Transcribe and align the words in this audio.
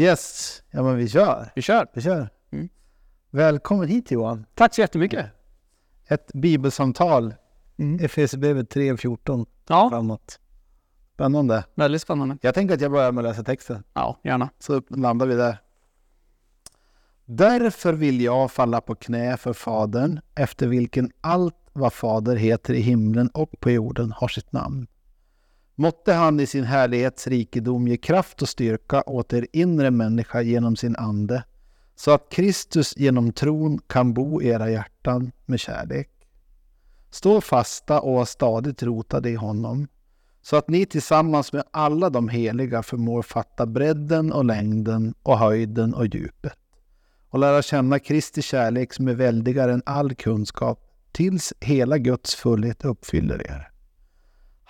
Yes, 0.00 0.62
ja 0.70 0.82
men 0.82 0.96
vi 0.96 1.08
kör. 1.08 1.52
Vi 1.54 1.62
kör. 1.62 1.86
Vi 1.94 2.00
kör. 2.00 2.28
Mm. 2.50 2.68
Välkommen 3.30 3.88
hit 3.88 4.10
Johan. 4.10 4.46
Tack 4.54 4.74
så 4.74 4.80
jättemycket. 4.80 5.26
Ett 6.06 6.32
bibelsamtal. 6.32 7.34
Mm. 7.76 8.04
Efesierbrevet 8.04 8.74
3.14 8.74 9.46
Ja, 9.68 9.90
framåt. 9.90 10.40
Spännande. 11.14 11.64
väldigt 11.74 12.02
spännande. 12.02 12.36
Jag 12.40 12.54
tänker 12.54 12.74
att 12.74 12.80
jag 12.80 12.92
börjar 12.92 13.12
med 13.12 13.26
att 13.26 13.30
läsa 13.30 13.42
texten. 13.42 13.84
Ja, 13.94 14.20
gärna. 14.24 14.50
Så 14.58 14.82
landar 14.88 15.26
vi 15.26 15.34
där. 15.34 15.58
Därför 17.24 17.92
vill 17.92 18.20
jag 18.20 18.50
falla 18.50 18.80
på 18.80 18.94
knä 18.94 19.36
för 19.36 19.52
Fadern, 19.52 20.20
efter 20.34 20.66
vilken 20.66 21.10
allt 21.20 21.56
vad 21.72 21.92
Fader 21.92 22.36
heter 22.36 22.74
i 22.74 22.80
himlen 22.80 23.28
och 23.28 23.60
på 23.60 23.70
jorden 23.70 24.12
har 24.12 24.28
sitt 24.28 24.52
namn. 24.52 24.86
Måtte 25.80 26.12
han 26.12 26.40
i 26.40 26.46
sin 26.46 26.64
härlighets 26.64 27.26
rikedom 27.26 27.88
ge 27.88 27.96
kraft 27.96 28.42
och 28.42 28.48
styrka 28.48 29.02
åt 29.06 29.32
er 29.32 29.46
inre 29.52 29.90
människa 29.90 30.40
genom 30.40 30.76
sin 30.76 30.96
ande, 30.96 31.42
så 31.96 32.10
att 32.10 32.30
Kristus 32.30 32.96
genom 32.96 33.32
tron 33.32 33.78
kan 33.86 34.14
bo 34.14 34.42
i 34.42 34.48
era 34.48 34.70
hjärtan 34.70 35.32
med 35.46 35.60
kärlek. 35.60 36.10
Stå 37.10 37.40
fasta 37.40 38.00
och 38.00 38.14
var 38.14 38.24
stadigt 38.24 38.82
rotade 38.82 39.30
i 39.30 39.34
honom, 39.34 39.88
så 40.42 40.56
att 40.56 40.68
ni 40.68 40.86
tillsammans 40.86 41.52
med 41.52 41.64
alla 41.70 42.10
de 42.10 42.28
heliga 42.28 42.82
förmår 42.82 43.22
fatta 43.22 43.66
bredden 43.66 44.32
och 44.32 44.44
längden 44.44 45.14
och 45.22 45.38
höjden 45.38 45.94
och 45.94 46.06
djupet 46.06 46.58
och 47.28 47.38
lära 47.38 47.62
känna 47.62 47.98
Kristi 47.98 48.42
kärlek 48.42 48.92
som 48.92 49.08
är 49.08 49.14
väldigare 49.14 49.72
än 49.72 49.82
all 49.86 50.14
kunskap 50.14 50.78
tills 51.12 51.52
hela 51.60 51.98
Guds 51.98 52.34
fullhet 52.34 52.84
uppfyller 52.84 53.50
er. 53.50 53.69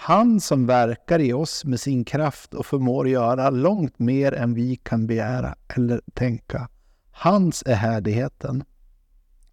Han 0.03 0.41
som 0.41 0.67
verkar 0.67 1.19
i 1.19 1.33
oss 1.33 1.65
med 1.65 1.81
sin 1.81 2.05
kraft 2.05 2.55
och 2.55 2.67
förmår 2.67 3.09
göra 3.09 3.51
långt 3.51 3.99
mer 3.99 4.33
än 4.33 4.55
vi 4.55 4.77
kan 4.77 5.07
begära 5.07 5.55
eller 5.69 6.01
tänka. 6.15 6.69
Hans 7.11 7.63
är 7.67 7.75
härligheten 7.75 8.65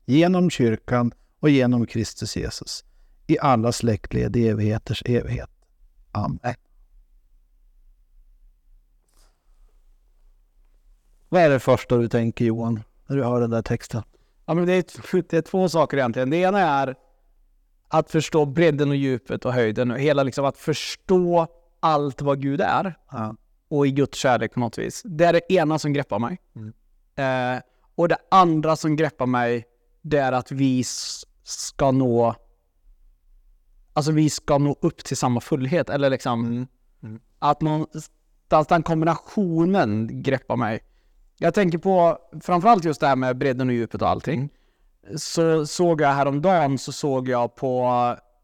genom 0.06 0.50
kyrkan 0.50 1.12
och 1.40 1.50
genom 1.50 1.86
Kristus 1.86 2.38
Jesus 2.38 2.86
i 3.28 3.40
alla 3.40 3.72
släktled 3.72 4.36
i 4.36 4.48
evigheters 4.48 5.04
evighet. 5.06 5.50
Amen. 6.12 6.56
Vad 11.30 11.42
är 11.42 11.50
det 11.50 11.60
första 11.60 11.98
du 11.98 12.08
tänker 12.08 12.46
Johan, 12.46 12.84
när 13.08 13.18
du 13.18 13.24
hör 13.24 13.42
den 13.42 13.50
där 13.50 13.62
texten? 13.62 14.04
Ja, 14.46 14.54
men 14.54 14.66
det, 14.66 14.74
är, 14.74 15.22
det 15.30 15.38
är 15.38 15.42
två 15.42 15.70
saker 15.70 15.98
egentligen. 15.98 16.30
Det 16.30 16.38
ena 16.38 16.60
är 16.60 16.96
att 17.88 18.12
förstå 18.12 18.46
bredden 18.46 18.90
och 18.90 18.96
djupet 18.96 19.46
och 19.46 19.54
höjden. 19.54 19.92
Och 19.92 20.00
hela 20.00 20.24
liksom 20.24 20.46
att 20.46 20.58
förstå 20.58 21.48
allt 21.80 22.22
vad 22.22 22.42
Gud 22.42 22.62
är. 22.62 22.98
Ja. 23.12 23.36
Och 23.70 23.88
i 23.88 23.92
Guds 23.92 24.18
kärlek 24.18 24.54
på 24.54 24.60
något 24.60 24.78
vis. 24.78 25.02
Det 25.06 25.26
är 25.26 25.34
det 25.34 25.54
ena 25.54 25.80
som 25.80 25.94
greppar 25.94 26.20
mig. 26.20 26.38
Mm. 26.56 26.74
Eh, 27.56 27.62
och 27.96 28.08
det 28.08 28.18
andra 28.32 28.76
som 28.76 28.96
greppar 28.96 29.26
mig, 29.26 29.66
det 30.02 30.18
är 30.18 30.32
att 30.32 30.52
vi 30.52 30.84
ska 31.44 31.92
nå 31.92 32.36
Alltså 33.94 34.12
vi 34.12 34.30
ska 34.30 34.58
nå 34.58 34.76
upp 34.82 35.04
till 35.04 35.18
samma 35.18 35.42
fullhet. 35.42 35.90
Eller 35.90 36.10
liksom 36.10 36.46
Mm. 36.46 36.68
Mm. 37.04 37.20
att 37.40 37.62
någonstans 37.62 38.68
den 38.70 38.84
kombinationen 38.84 40.10
greppar 40.24 40.56
mig. 40.56 40.80
Jag 41.38 41.54
tänker 41.54 41.78
på 41.78 42.18
framförallt 42.42 42.86
just 42.86 43.00
det 43.00 43.08
här 43.08 43.16
med 43.16 43.38
bredden 43.38 43.68
och 43.68 43.74
djupet 43.74 44.02
och 44.02 44.10
allting. 44.10 44.50
Så 45.16 45.66
såg 45.66 46.02
jag 46.02 46.10
häromdagen 46.10 46.78
så 46.78 46.92
såg 46.92 47.30
jag 47.30 47.56
på, 47.56 47.84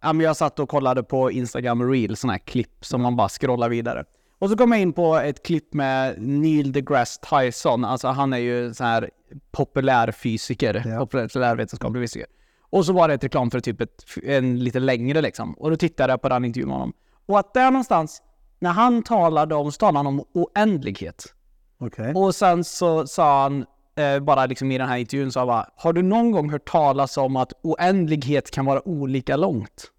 ja 0.01 0.13
men 0.13 0.19
jag 0.19 0.37
satt 0.37 0.59
och 0.59 0.69
kollade 0.69 1.03
på 1.03 1.31
Instagram 1.31 1.91
Reels, 1.91 2.19
sådana 2.19 2.33
här 2.33 2.39
klipp 2.39 2.85
som 2.85 3.01
man 3.01 3.15
bara 3.15 3.29
scrollar 3.29 3.69
vidare. 3.69 4.03
Och 4.39 4.49
så 4.49 4.57
kom 4.57 4.71
jag 4.71 4.81
in 4.81 4.93
på 4.93 5.15
ett 5.17 5.43
klipp 5.45 5.73
med 5.73 6.21
Neil 6.21 6.71
deGrasse 6.71 7.21
Tyson, 7.29 7.85
alltså 7.85 8.07
han 8.07 8.33
är 8.33 8.37
ju 8.37 8.73
så 8.73 8.83
här 8.83 9.09
populärfysiker, 9.51 10.83
Ja. 10.85 11.05
populärvetenskaplig 11.05 12.03
fysiker. 12.03 12.27
Och 12.69 12.85
så 12.85 12.93
var 12.93 13.07
det 13.07 13.13
ett 13.13 13.23
reklam 13.23 13.51
för 13.51 13.59
typ 13.59 13.81
ett, 13.81 14.03
en 14.23 14.59
lite 14.63 14.79
längre 14.79 15.21
liksom. 15.21 15.53
Och 15.53 15.69
då 15.69 15.75
tittade 15.77 16.13
jag 16.13 16.21
på 16.21 16.29
den 16.29 16.45
intervjun 16.45 16.67
med 16.69 16.75
honom. 16.77 16.93
Och 17.25 17.39
att 17.39 17.53
där 17.53 17.71
någonstans, 17.71 18.21
när 18.59 18.71
han 18.71 19.03
talade 19.03 19.55
om, 19.55 19.71
så 19.71 19.77
talade 19.77 19.97
han 19.97 20.07
om 20.07 20.23
oändlighet. 20.33 21.25
Okej. 21.77 22.13
Och 22.15 22.35
sen 22.35 22.63
så 22.63 23.07
sa 23.07 23.41
han, 23.43 23.65
eh, 23.95 24.19
bara 24.19 24.45
liksom 24.45 24.71
i 24.71 24.77
den 24.77 24.87
här 24.89 24.97
intervjun, 24.97 25.31
så 25.31 25.39
han 25.39 25.47
bara, 25.47 25.69
har 25.75 25.93
du 25.93 26.01
någon 26.01 26.31
gång 26.31 26.49
hört 26.49 26.69
talas 26.69 27.17
om 27.17 27.35
att 27.35 27.53
oändlighet 27.61 28.51
kan 28.51 28.65
vara 28.65 28.87
olika 28.87 29.35
långt? 29.37 29.89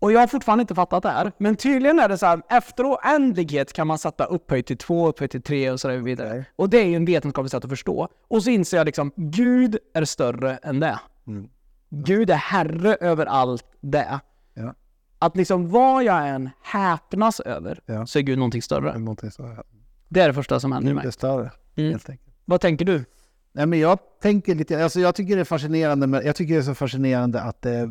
Och 0.00 0.12
jag 0.12 0.20
har 0.20 0.26
fortfarande 0.26 0.62
inte 0.62 0.74
fattat 0.74 1.02
det 1.02 1.08
här. 1.10 1.32
Men 1.38 1.56
tydligen 1.56 1.98
är 1.98 2.08
det 2.08 2.18
så 2.18 2.26
här, 2.26 2.42
efter 2.48 2.84
oändlighet 2.84 3.72
kan 3.72 3.86
man 3.86 3.98
sätta 3.98 4.24
upphöjt 4.24 4.66
till 4.66 4.76
två, 4.78 5.08
upphöjt 5.08 5.30
till 5.30 5.42
tre 5.42 5.70
och 5.70 5.80
så 5.80 5.88
vidare. 5.96 6.28
Okej. 6.30 6.44
Och 6.56 6.70
det 6.70 6.78
är 6.78 6.84
ju 6.86 6.94
en 6.96 7.04
vetenskaplig 7.04 7.50
sätt 7.50 7.64
att 7.64 7.70
förstå. 7.70 8.08
Och 8.28 8.42
så 8.42 8.50
inser 8.50 8.76
jag 8.76 8.84
liksom, 8.84 9.12
Gud 9.16 9.78
är 9.94 10.04
större 10.04 10.56
än 10.56 10.80
det. 10.80 11.00
Mm. 11.26 11.48
Gud 11.90 12.30
är 12.30 12.34
herre 12.34 12.94
över 12.94 13.26
allt 13.26 13.64
det. 13.80 14.20
Ja. 14.54 14.74
Att 15.18 15.36
liksom 15.36 15.68
vad 15.70 16.04
jag 16.04 16.28
än 16.28 16.50
häpnas 16.62 17.40
över, 17.40 17.80
Ja. 17.86 18.06
så 18.06 18.18
är 18.18 18.22
Gud 18.22 18.38
någonting 18.38 18.62
större. 18.62 18.98
Någonting 18.98 19.30
här. 19.38 19.62
Det 20.08 20.20
är 20.20 20.28
det 20.28 20.34
första 20.34 20.60
som 20.60 20.72
händer 20.72 20.94
med 20.94 21.00
är 21.02 21.06
mig. 21.06 21.12
större, 21.12 21.50
Mm. 21.76 21.90
helt 21.90 22.10
enkelt. 22.10 22.27
Vad 22.48 22.60
tänker 22.60 22.84
du? 22.84 23.04
Nej, 23.52 23.66
men 23.66 23.78
jag 23.78 23.98
tänker 24.22 24.54
lite, 24.54 24.82
alltså 24.84 25.00
jag 25.00 25.14
tycker 25.14 25.34
det 25.36 25.40
är 25.40 25.44
fascinerande, 25.44 26.06
med, 26.06 26.24
jag 26.24 26.36
tycker 26.36 26.54
det 26.54 26.60
är 26.60 26.62
så 26.62 26.74
fascinerande 26.74 27.40
att 27.42 27.62
det 27.62 27.70
är 27.70 27.82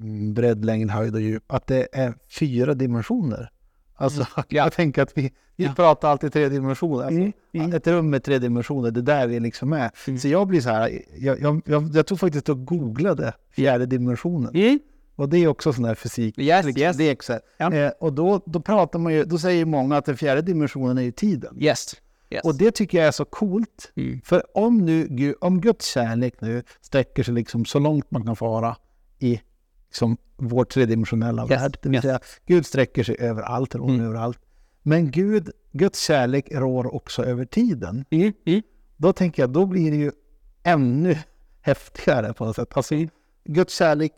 mm, 0.00 0.34
bredd, 0.34 0.64
längd, 0.64 0.90
höjd 0.90 1.14
och 1.14 1.20
djup, 1.20 1.52
att 1.52 1.66
det 1.66 1.88
är 1.92 2.14
fyra 2.38 2.74
dimensioner. 2.74 3.50
Alltså, 3.94 4.26
Ja. 4.36 4.44
jag 4.48 4.72
tänker 4.72 5.02
att 5.02 5.18
vi, 5.18 5.32
vi 5.56 5.64
Ja. 5.64 5.72
pratar 5.76 6.10
alltid 6.10 6.32
tre 6.32 6.48
dimensioner. 6.48 7.04
Alltså, 7.04 7.20
Mm, 7.20 7.32
mm. 7.54 7.72
Ett 7.72 7.86
rum 7.86 8.10
med 8.10 8.24
tre 8.24 8.38
dimensioner, 8.38 8.90
det 8.90 9.00
är 9.00 9.02
där 9.02 9.26
vi 9.26 9.40
liksom 9.40 9.72
är. 9.72 9.90
Mm. 10.06 10.18
Så 10.20 10.28
jag 10.28 10.46
blir 10.46 10.60
så 10.60 10.68
här, 10.70 11.02
jag, 11.18 11.40
jag, 11.40 11.62
jag, 11.66 11.90
jag 11.96 12.06
tog 12.06 12.20
faktiskt 12.20 12.48
och 12.48 12.66
googlade 12.66 13.32
fjärde 13.50 13.86
dimensionen. 13.86 14.54
Mm. 14.54 14.78
Och 15.16 15.28
det 15.28 15.38
är 15.38 15.48
också 15.48 15.72
sån 15.72 15.84
här 15.84 15.94
fysik. 15.94 16.38
Yes, 16.38 16.66
liksom, 16.66 16.82
yes. 16.82 16.96
Det 16.96 17.30
är. 17.30 17.40
Ja. 17.56 17.72
Eh, 17.72 17.90
och 18.00 18.12
då, 18.12 18.40
då 18.46 18.60
pratar 18.60 18.98
man 18.98 19.12
ju, 19.14 19.24
då 19.24 19.38
säger 19.38 19.64
många 19.64 19.96
att 19.96 20.04
den 20.04 20.16
fjärde 20.16 20.42
dimensionen 20.42 20.98
är 20.98 21.02
ju 21.02 21.12
tiden. 21.12 21.56
Yes. 21.60 21.94
Yes. 22.30 22.44
Och 22.44 22.54
det 22.54 22.70
tycker 22.70 22.98
jag 22.98 23.06
är 23.06 23.12
så 23.12 23.24
coolt. 23.24 23.92
Mm. 23.96 24.20
För 24.24 24.42
om 24.58 24.78
nu 24.78 25.06
Gud, 25.10 25.34
om 25.40 25.60
Guds 25.60 25.86
kärlek 25.86 26.40
nu 26.40 26.62
sträcker 26.80 27.22
sig 27.22 27.34
liksom 27.34 27.64
så 27.64 27.78
långt 27.78 28.10
man 28.10 28.26
kan 28.26 28.36
fara 28.36 28.76
i 29.18 29.40
liksom 29.88 30.16
vår 30.36 30.64
tredimensionella 30.64 31.42
Yes, 31.42 31.50
värld. 31.50 31.78
Det 31.82 31.88
vill 31.88 31.94
yes. 31.96 32.02
säga, 32.02 32.20
Gud 32.46 32.66
sträcker 32.66 33.02
sig 33.04 33.16
överallt, 33.18 33.74
rår 33.74 33.88
Mm. 33.90 34.04
överallt. 34.06 34.38
Men 34.82 35.10
Gud, 35.10 35.50
Guds 35.72 36.00
kärlek 36.00 36.48
rår 36.52 36.94
också 36.94 37.24
över 37.24 37.44
tiden. 37.44 38.04
Mm. 38.10 38.32
Mm. 38.46 38.62
Då 38.96 39.12
tänker 39.12 39.42
jag, 39.42 39.50
då 39.50 39.66
blir 39.66 39.90
det 39.90 39.96
ju 39.96 40.12
ännu 40.62 41.16
häftigare 41.60 42.32
på 42.34 42.44
något 42.44 42.56
sätt. 42.56 42.68
Alltså, 42.76 42.94
Mm. 42.94 43.08
Guds 43.44 43.74
kärlek, 43.74 44.12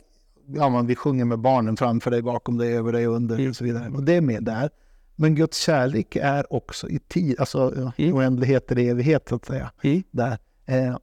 ja 0.47 0.69
man, 0.69 0.87
vi 0.87 0.95
sjunger 0.95 1.25
med 1.25 1.39
barnen 1.39 1.77
framför 1.77 2.11
dig, 2.11 2.21
bakom 2.21 2.57
dig, 2.57 2.77
över 2.77 2.91
dig, 2.91 3.05
under 3.05 3.35
Mm. 3.35 3.49
och 3.49 3.55
så 3.55 3.63
vidare. 3.63 3.89
Och 3.89 4.03
det 4.03 4.13
är 4.13 4.21
med 4.21 4.43
där. 4.43 4.69
Men 5.21 5.35
Guds 5.35 5.57
kärlek 5.57 6.15
är 6.15 6.53
också 6.53 6.89
i 6.89 6.99
tid, 6.99 7.39
alltså 7.39 7.73
Mm. 7.97 8.13
oändlighet 8.13 8.71
eller 8.71 8.81
evighet 8.89 9.29
så 9.29 9.35
att 9.35 9.45
säga. 9.45 9.71
Mm. 9.83 10.03
Där. 10.11 10.37
Eh, 10.65 10.97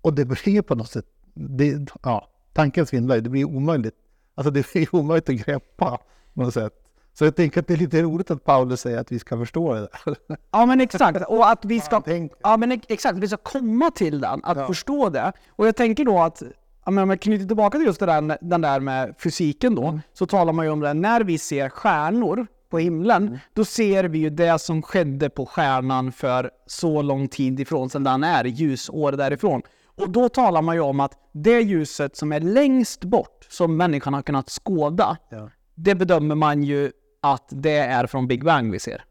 och 0.00 0.14
det 0.14 0.24
blir 0.24 0.62
på 0.62 0.74
något 0.74 0.90
sätt, 0.90 1.04
det, 1.34 1.86
ja, 2.02 2.28
tanken 2.52 2.86
svindlar 2.86 3.20
det 3.20 3.30
blir 3.30 3.44
omöjligt. 3.44 3.94
Alltså 4.34 4.50
det 4.50 4.72
blir 4.72 4.94
omöjligt 4.94 5.28
att 5.28 5.34
greppa 5.46 5.98
på 6.34 6.42
något 6.42 6.54
sätt. 6.54 6.72
Så 7.12 7.24
jag 7.24 7.36
tänker 7.36 7.60
att 7.60 7.66
det 7.66 7.74
är 7.74 7.78
lite 7.78 8.02
roligt 8.02 8.30
att 8.30 8.44
Paulus 8.44 8.80
säger 8.80 8.98
att 8.98 9.12
vi 9.12 9.18
ska 9.18 9.38
förstå 9.38 9.74
det 9.74 9.80
där. 9.80 10.16
Ja 10.50 10.66
men 10.66 10.80
exakt, 10.80 11.24
och 11.28 11.50
att 11.50 11.64
vi 11.64 11.80
ska, 11.80 12.02
ja, 12.42 12.56
men 12.56 12.72
ex- 12.72 12.86
exakt, 12.88 13.18
vi 13.18 13.28
ska 13.28 13.36
komma 13.36 13.90
till 13.90 14.20
den, 14.20 14.40
att 14.44 14.56
Ja. 14.58 14.66
förstå 14.66 15.08
det. 15.08 15.32
Och 15.48 15.66
jag 15.66 15.76
tänker 15.76 16.04
då 16.04 16.18
att, 16.18 16.42
men 16.86 16.98
om 16.98 17.10
jag 17.10 17.20
knyter 17.20 17.46
tillbaka 17.46 17.78
till 17.78 17.86
just 17.86 18.00
det 18.00 18.06
där, 18.06 18.38
den 18.40 18.60
där 18.60 18.80
med 18.80 19.14
fysiken 19.18 19.74
då, 19.74 20.00
så 20.12 20.26
talar 20.26 20.52
man 20.52 20.64
ju 20.64 20.70
om 20.72 20.80
det, 20.80 20.94
när 20.94 21.20
vi 21.24 21.38
ser 21.38 21.68
stjärnor 21.68 22.46
på 22.74 22.78
himlen, 22.78 23.38
då 23.52 23.64
ser 23.64 24.04
vi 24.04 24.18
ju 24.18 24.30
det 24.30 24.58
som 24.58 24.82
skedde 24.82 25.30
på 25.30 25.46
stjärnan 25.46 26.12
för 26.12 26.50
så 26.66 27.02
lång 27.02 27.28
tid 27.28 27.60
ifrån, 27.60 27.90
sedan 27.90 28.04
den 28.04 28.24
är 28.24 28.44
ljusår 28.44 29.12
därifrån. 29.12 29.62
Och 29.96 30.10
då 30.10 30.28
talar 30.28 30.62
man 30.62 30.74
ju 30.74 30.80
om 30.80 31.00
att 31.00 31.12
det 31.32 31.60
ljuset 31.60 32.16
som 32.16 32.32
är 32.32 32.40
längst 32.40 33.04
bort, 33.04 33.46
som 33.50 33.76
människan 33.76 34.14
har 34.14 34.22
kunnat 34.22 34.50
skåda, 34.50 35.16
Ja. 35.30 35.50
det 35.74 35.94
bedömer 35.94 36.34
man 36.34 36.62
ju 36.62 36.90
att 37.22 37.48
det 37.50 37.76
är 37.78 38.06
från 38.06 38.26
Big 38.28 38.44
Bang 38.44 38.72
vi 38.72 38.78
ser. 38.78 39.04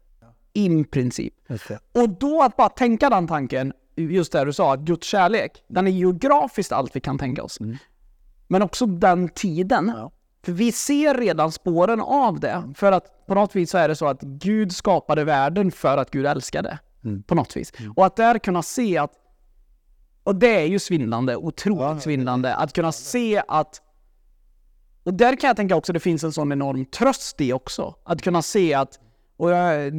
I 0.52 0.84
princip. 0.84 1.34
Just 1.48 1.68
det. 1.68 1.78
Och 1.92 2.08
då 2.08 2.42
att 2.42 2.56
bara 2.56 2.68
tänka 2.68 3.10
den 3.10 3.26
tanken, 3.26 3.72
just 3.96 4.32
det 4.32 4.44
du 4.44 4.52
sa, 4.52 4.74
att 4.74 4.80
Guds 4.80 5.06
kärlek, 5.06 5.62
den 5.68 5.86
är 5.86 5.90
geografiskt 5.90 6.72
allt 6.72 6.96
vi 6.96 7.00
kan 7.00 7.18
tänka 7.18 7.42
oss. 7.42 7.58
Men 8.48 8.62
också 8.62 8.86
den 8.86 9.28
tiden. 9.28 9.92
Ja. 9.96 10.10
För 10.44 10.52
vi 10.52 10.72
ser 10.72 11.14
redan 11.14 11.52
spåren 11.52 12.00
av 12.00 12.40
det. 12.40 12.72
För 12.74 12.92
att 12.92 13.26
på 13.26 13.34
något 13.34 13.56
vis 13.56 13.70
så 13.70 13.78
är 13.78 13.88
det 13.88 13.96
så 13.96 14.06
att 14.06 14.20
Gud 14.20 14.72
skapade 14.72 15.24
världen 15.24 15.70
för 15.70 15.98
att 15.98 16.10
Gud 16.10 16.26
älskade. 16.26 16.78
Mm. 17.04 17.22
På 17.22 17.34
något 17.34 17.56
vis. 17.56 17.72
Och 17.96 18.06
att 18.06 18.16
där 18.16 18.38
kunna 18.38 18.62
se 18.62 18.98
att, 18.98 19.12
och 20.24 20.36
det 20.36 20.56
är 20.56 20.66
ju 20.66 20.78
svindlande, 20.78 21.36
otroligt 21.36 21.80
Ja, 21.80 22.00
svindlande, 22.00 22.54
att 22.54 22.72
kunna 22.72 22.92
se 22.92 23.42
att 23.48 23.80
och 25.04 25.14
där 25.14 25.36
kan 25.36 25.48
jag 25.48 25.56
tänka 25.56 25.76
också 25.76 25.92
det 25.92 26.00
finns 26.00 26.24
en 26.24 26.32
sån 26.32 26.52
enorm 26.52 26.84
tröst 26.84 27.40
i 27.40 27.52
också. 27.52 27.94
Att 28.04 28.22
kunna 28.22 28.42
se 28.42 28.74
att, 28.74 29.00
och 29.36 29.50
jag, 29.50 29.92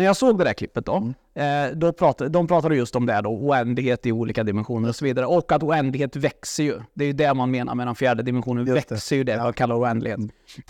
när 0.00 0.06
jag 0.06 0.16
såg 0.16 0.38
det 0.38 0.44
där 0.44 0.52
klippet 0.52 0.86
då, 0.86 1.12
eh, 1.34 1.70
då 1.74 1.92
pratade, 1.92 2.30
de 2.30 2.46
pratade 2.46 2.76
just 2.76 2.96
om 2.96 3.06
det 3.06 3.20
då, 3.20 3.30
oändlighet 3.30 4.06
i 4.06 4.12
olika 4.12 4.44
dimensioner 4.44 4.88
och 4.88 4.96
så 4.96 5.04
vidare. 5.04 5.26
Och 5.26 5.52
att 5.52 5.62
oändlighet 5.62 6.16
växer 6.16 6.64
ju. 6.64 6.80
Det 6.94 7.04
är 7.04 7.06
ju 7.06 7.12
det 7.12 7.34
man 7.34 7.50
menar 7.50 7.74
med 7.74 7.86
den 7.86 7.94
fjärde 7.94 8.22
dimensionen, 8.22 8.66
Just 8.66 8.88
det. 8.88 8.94
växer 8.94 9.16
ju 9.16 9.24
det 9.24 9.36
man 9.36 9.52
kallar 9.52 9.80
oändlighet. 9.80 10.20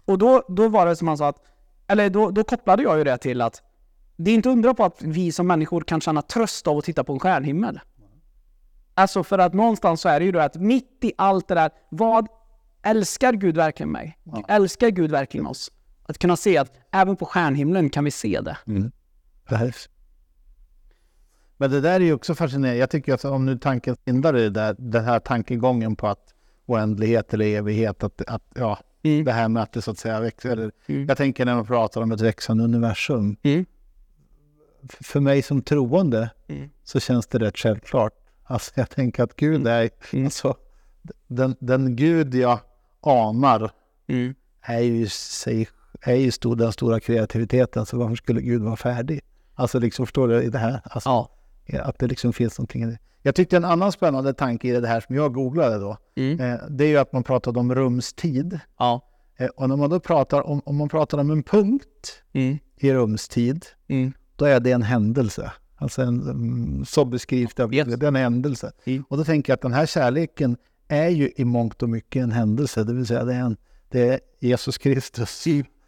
Och 0.04 0.18
då, 0.18 0.42
då 0.48 0.68
var 0.68 0.86
det 0.86 0.96
som 0.96 1.08
han 1.08 1.18
sa 1.18 1.28
att, 1.28 1.42
eller 1.86 2.10
då, 2.10 2.30
då 2.30 2.44
kopplade 2.44 2.82
jag 2.82 2.98
ju 2.98 3.04
det 3.04 3.18
till 3.18 3.40
att 3.40 3.62
det 4.16 4.30
är 4.30 4.34
inte 4.34 4.48
undra 4.48 4.74
på 4.74 4.84
att 4.84 5.02
vi 5.02 5.32
som 5.32 5.46
människor 5.46 5.80
kan 5.80 6.00
känna 6.00 6.22
tröst 6.22 6.66
av 6.66 6.78
att 6.78 6.84
titta 6.84 7.04
på 7.04 7.12
en 7.12 7.18
stjärnhimmel. 7.18 7.80
Alltså 8.94 9.24
för 9.24 9.38
att 9.38 9.54
någonstans 9.54 10.00
så 10.00 10.08
är 10.08 10.20
det 10.20 10.26
ju 10.26 10.32
då 10.32 10.38
att 10.38 10.56
mitt 10.56 10.98
i 11.04 11.12
allt 11.18 11.48
det 11.48 11.54
där, 11.54 11.70
vad 11.88 12.28
älskar 12.82 13.32
Gud 13.32 13.56
verkligen 13.56 13.92
mig? 13.92 14.18
Älskar 14.48 14.88
Gud 14.88 15.10
verkligen 15.10 15.46
oss? 15.46 15.70
Att 16.06 16.18
kunna 16.18 16.36
se 16.36 16.58
att 16.58 16.72
även 16.92 17.16
på 17.16 17.26
stjärnhimlen 17.26 17.90
kan 17.90 18.04
vi 18.04 18.10
se 18.10 18.40
det. 18.40 18.56
Precis. 19.58 19.88
Men 21.56 21.70
det 21.70 21.80
där 21.80 21.94
är 22.00 22.04
ju 22.04 22.12
också 22.12 22.34
fascinerande. 22.34 22.78
Jag 22.78 22.90
tycker 22.90 23.14
att 23.14 23.24
om 23.24 23.46
nu 23.46 23.58
tanken 23.58 23.96
hindrar 24.06 24.32
det 24.32 24.50
där, 24.50 24.76
den 24.78 25.04
här 25.04 25.18
tankegången 25.20 25.96
på 25.96 26.06
att 26.08 26.34
oändlighet 26.66 27.34
eller 27.34 27.46
evighet, 27.46 28.02
att, 28.04 28.22
att 28.26 28.42
ja, 28.54 28.78
Mm. 29.02 29.24
det 29.24 29.32
här 29.32 29.48
med 29.48 29.62
att 29.62 29.72
det 29.72 29.82
så 29.82 29.90
att 29.90 29.98
säga 29.98 30.20
växer. 30.20 30.50
Eller, 30.50 30.70
Mm. 30.86 31.06
Jag 31.08 31.16
tänker 31.16 31.44
när 31.44 31.54
man 31.54 31.66
pratar 31.66 32.00
om 32.02 32.12
ett 32.12 32.20
växande 32.20 32.64
universum. 32.64 33.36
Mm. 33.42 33.66
För 34.88 35.20
mig 35.20 35.42
som 35.42 35.62
troende 35.62 36.30
Mm. 36.48 36.70
så 36.84 37.00
känns 37.00 37.26
det 37.26 37.38
rätt 37.38 37.58
självklart. 37.58 38.12
Alltså 38.44 38.72
jag 38.74 38.90
tänker 38.90 39.22
att 39.22 39.36
Gud 39.36 39.66
är, 39.66 39.90
Mm. 40.12 40.24
alltså 40.24 40.56
den, 41.26 41.56
den 41.60 41.96
Gud 41.96 42.34
jag 42.34 42.58
anar 43.00 43.70
Mm. 44.06 44.34
är 44.60 44.80
ju, 44.80 45.08
sig, 45.08 45.68
är 46.00 46.14
ju 46.14 46.30
stor, 46.30 46.56
den 46.56 46.72
stora 46.72 47.00
kreativiteten, 47.00 47.86
så 47.86 47.98
varför 47.98 48.14
skulle 48.16 48.40
Gud 48.40 48.62
vara 48.62 48.76
färdig? 48.76 49.20
Alltså 49.60 49.78
liksom, 49.78 50.06
förstår 50.06 50.28
du 50.28 50.42
i 50.42 50.48
det 50.48 50.58
här? 50.58 50.80
Alltså, 50.84 51.08
Ja. 51.08 51.30
Att 51.82 51.98
det 51.98 52.06
liksom 52.06 52.32
finns 52.32 52.58
någonting 52.58 52.82
i 52.82 52.86
det. 52.86 52.98
Jag 53.22 53.34
tyckte 53.34 53.56
en 53.56 53.64
annan 53.64 53.92
spännande 53.92 54.34
tanke 54.34 54.68
i 54.68 54.80
det 54.80 54.88
här 54.88 55.00
som 55.00 55.14
jag 55.14 55.34
googlade 55.34 55.78
då, 55.78 55.96
Mm. 56.16 56.40
eh, 56.40 56.60
det 56.70 56.84
är 56.84 56.88
ju 56.88 56.96
att 56.96 57.12
man 57.12 57.22
pratade 57.22 57.58
om 57.60 57.74
rumstid. 57.74 58.60
Ja. 58.78 59.00
Eh, 59.36 59.46
och 59.46 59.68
när 59.68 59.76
man 59.76 59.90
då 59.90 60.00
pratar 60.00 60.42
om, 60.46 60.62
om 60.64 60.76
man 60.76 60.88
pratar 60.88 61.18
om 61.18 61.30
en 61.30 61.42
punkt 61.42 62.22
Mm. 62.32 62.58
i 62.76 62.92
rumstid, 62.92 63.66
Mm. 63.88 64.12
då 64.36 64.44
är 64.44 64.60
det 64.60 64.72
en 64.72 64.82
händelse. 64.82 65.52
Alltså 65.76 66.02
en, 66.02 66.20
mm, 66.22 66.84
så 66.84 67.04
beskrivs 67.04 67.54
det, 67.54 67.68
Yes. 67.72 67.86
det 67.96 68.06
är 68.06 68.08
en 68.08 68.16
händelse. 68.16 68.72
Mm. 68.84 69.04
Och 69.08 69.16
då 69.16 69.24
tänker 69.24 69.50
jag 69.52 69.54
att 69.54 69.62
den 69.62 69.72
här 69.72 69.86
kärleken 69.86 70.56
är 70.88 71.08
ju 71.08 71.30
i 71.36 71.44
mångt 71.44 71.82
och 71.82 71.88
mycket 71.88 72.22
en 72.22 72.32
händelse, 72.32 72.84
det 72.84 72.92
vill 72.94 73.06
säga 73.06 73.24
det 73.24 73.34
är, 73.34 73.40
en, 73.40 73.56
det 73.88 74.08
är 74.08 74.20
Jesus 74.40 74.78
Kristus. 74.78 75.44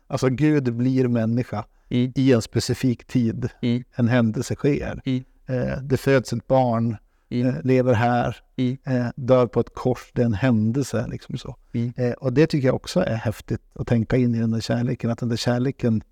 Alltså 0.06 0.28
Gud 0.28 0.74
blir 0.76 1.08
människa 1.08 1.64
Mm. 1.92 2.12
i 2.16 2.32
en 2.32 2.42
specifik 2.42 3.04
tid. 3.04 3.48
Mm. 3.62 3.84
En 3.94 4.08
händelse 4.08 4.54
sker. 4.54 5.00
Mm. 5.04 5.24
Eh, 5.46 5.78
det 5.82 5.96
föds 5.96 6.32
ett 6.32 6.46
barn, 6.46 6.96
Mm. 7.30 7.48
eh, 7.48 7.54
lever 7.64 7.94
här, 7.94 8.36
Mm. 8.56 8.78
eh, 8.86 9.06
dör 9.16 9.46
på 9.46 9.60
ett 9.60 9.74
kors. 9.74 10.10
Det 10.14 10.22
är 10.22 10.26
en 10.26 10.34
händelse. 10.34 11.06
Liksom 11.10 11.38
så. 11.38 11.56
Mm. 11.74 11.92
Eh, 11.96 12.12
och 12.12 12.32
det 12.32 12.46
tycker 12.46 12.66
jag 12.68 12.74
också 12.74 13.00
är 13.00 13.14
häftigt 13.14 13.60
att 13.74 13.86
tänka 13.86 14.16
in 14.16 14.34
i 14.34 14.38
den 14.38 14.50
där 14.50 14.60
kärleken. 14.60 15.10
Att 15.10 15.18
den 15.18 15.28
där 15.28 15.36
kärleken 15.36 16.02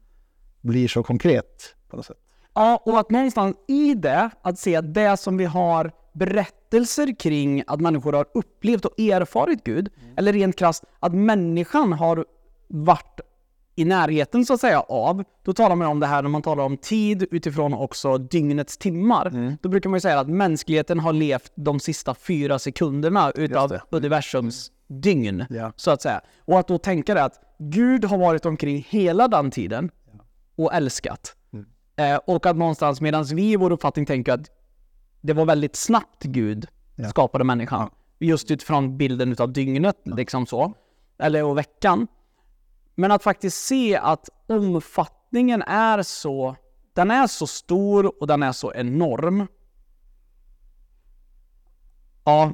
blir 0.61 0.89
så 0.89 1.03
konkret 1.03 1.75
på 1.89 1.97
något 1.97 2.07
sätt. 2.07 2.17
Ja, 2.55 2.83
och 2.87 2.99
att 3.01 3.11
någonstans 3.11 3.57
i 3.69 3.95
det, 3.95 4.31
att 4.43 4.59
se 4.59 4.77
att 4.77 4.95
det 4.95 5.17
som 5.17 5.37
vi 5.37 5.45
har 5.45 5.93
berättelser 6.13 7.19
kring 7.19 7.63
att 7.67 7.81
människor 7.81 8.13
har 8.13 8.27
upplevt 8.35 8.85
och 8.85 9.01
erfarit 9.01 9.65
Gud, 9.65 9.89
eller 10.17 10.33
rent 10.33 10.57
krasst 10.57 10.85
att 11.01 11.15
människan 11.15 11.93
har 11.93 12.25
varit 12.69 13.21
i 13.81 13.85
närheten 13.85 14.47
så 14.47 14.55
att 14.55 14.61
säga 14.61 14.81
av, 14.81 15.25
då 15.45 15.53
talar 15.53 15.77
man 15.77 15.89
om 15.89 16.01
det 16.01 16.07
här 16.07 16.23
när 16.23 16.31
man 16.31 16.43
talar 16.43 16.65
om 16.65 16.77
tid 16.77 17.27
utifrån 17.31 17.75
också 17.75 18.19
dygnets 18.19 18.79
timmar. 18.79 19.57
Då 19.63 19.69
brukar 19.69 19.91
man 19.91 19.97
ju 19.97 20.01
säga 20.01 20.21
att 20.21 20.29
mänskligheten 20.29 21.01
har 21.01 21.13
levt 21.13 21.53
de 21.55 21.81
sista 21.81 22.15
fyra 22.15 22.59
sekunderna 22.59 23.31
utav 23.31 23.69
det. 23.69 23.83
universums 23.91 24.71
dygn, 24.89 25.45
Ja. 25.51 25.73
så 25.77 25.91
att 25.91 26.03
säga. 26.03 26.21
Och 26.45 26.59
att 26.59 26.69
då 26.69 26.79
tänka 26.79 27.15
det 27.15 27.25
att 27.25 27.41
Gud 27.59 28.05
har 28.05 28.19
varit 28.19 28.47
omkring 28.47 28.87
hela 28.89 29.29
den 29.29 29.51
tiden 29.51 29.91
och 30.57 30.75
älskat. 30.75 31.37
Eh, 31.97 32.17
och 32.27 32.47
att 32.47 32.57
någonstans 32.57 33.01
medan 33.01 33.25
vi 33.25 33.53
i 33.53 33.57
vår 33.57 33.71
uppfattning 33.73 34.07
tänker 34.07 34.33
att 34.33 34.47
det 35.21 35.33
var 35.33 35.45
väldigt 35.45 35.77
snabbt 35.77 36.23
Gud 36.23 36.67
Ja. 36.97 37.09
skapade 37.09 37.45
människan. 37.45 37.91
Just 38.19 38.51
utifrån 38.51 38.97
bilden 38.99 39.33
utav 39.33 39.53
dygnet, 39.53 39.97
liksom 40.05 40.47
så. 40.47 40.73
Eller 41.19 41.45
och 41.45 41.59
veckan. 41.59 42.07
Men 43.01 43.11
att 43.11 43.23
faktiskt 43.23 43.67
se 43.67 43.97
att 43.97 44.29
omfattningen 44.47 45.63
är 45.63 46.03
så, 46.03 46.57
den 46.95 47.11
är 47.11 47.27
så 47.27 47.47
stor 47.47 48.21
och 48.21 48.27
den 48.27 48.43
är 48.43 48.53
så 48.53 48.73
enorm. 48.73 49.47
Ja, 52.25 52.53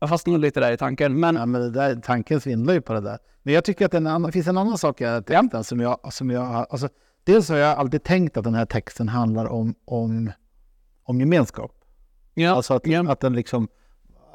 jag 0.00 0.08
fastnade 0.08 0.38
lite 0.38 0.60
där 0.60 0.72
i 0.72 0.76
tanken. 0.76 1.20
Men 1.20 1.36
Ja, 1.36 1.46
men 1.46 1.60
det 1.60 1.70
där, 1.70 1.96
tanken 1.96 2.40
svindlar 2.40 2.74
ju 2.74 2.80
på 2.80 2.92
det 2.92 3.00
där. 3.00 3.18
Men 3.42 3.54
jag 3.54 3.64
tycker 3.64 3.84
att 3.86 3.92
det 3.92 3.98
annan- 3.98 4.32
finns 4.32 4.46
en 4.46 4.58
annan 4.58 4.78
sak 4.78 4.98
den 4.98 5.08
här 5.08 5.20
texten 5.20 5.64
som 5.64 5.80
jag... 5.80 6.12
Som 6.12 6.30
jag 6.30 6.66
alltså, 6.70 6.88
dels 7.24 7.48
har 7.48 7.56
jag 7.56 7.78
alltid 7.78 8.02
tänkt 8.02 8.36
att 8.36 8.44
den 8.44 8.54
här 8.54 8.66
texten 8.66 9.08
handlar 9.08 9.46
om, 9.46 9.74
om, 9.84 10.32
om 11.02 11.20
gemenskap. 11.20 11.72
ja, 12.34 12.50
Alltså 12.50 12.74
att, 12.74 12.86
ja. 12.86 13.12
att 13.12 13.20
den 13.20 13.32
liksom... 13.32 13.68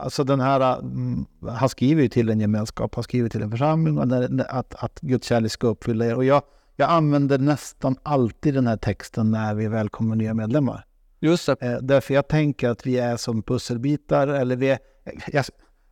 Alltså 0.02 0.24
den 0.24 0.40
här, 0.40 0.80
mm, 0.80 1.26
han 1.48 1.70
skriver 1.70 2.02
ju 2.02 2.10
till 2.10 2.30
en 2.30 2.40
gemenskap, 2.40 2.96
han 2.96 3.04
skriver 3.04 3.30
till 3.30 3.42
en 3.42 3.52
församling 3.52 3.98
och 3.98 4.04
att, 4.50 4.76
att 4.84 5.00
Guds 5.02 5.28
kärlek 5.28 5.52
ska 5.52 5.68
uppfylla 5.68 6.06
er. 6.06 6.16
Och 6.16 6.26
jag, 6.26 6.42
jag 6.76 6.90
använder 6.90 7.38
nästan 7.38 7.96
alltid 8.04 8.54
den 8.54 8.68
här 8.68 8.78
texten 8.78 9.32
när 9.32 9.56
vi 9.56 9.68
välkomnar 9.68 10.16
nya 10.16 10.34
medlemmar. 10.34 10.86
just 11.20 11.46
det. 11.46 11.56
Eh, 11.62 11.78
därför 11.82 12.14
jag 12.14 12.28
tänker 12.28 12.70
att 12.70 12.86
vi 12.86 12.98
är 12.98 13.18
som 13.18 13.44
pusselbitar, 13.44 14.28
eller 14.28 14.56
vi 14.56 14.70
är... 14.70 14.80
Jag, 15.32 15.46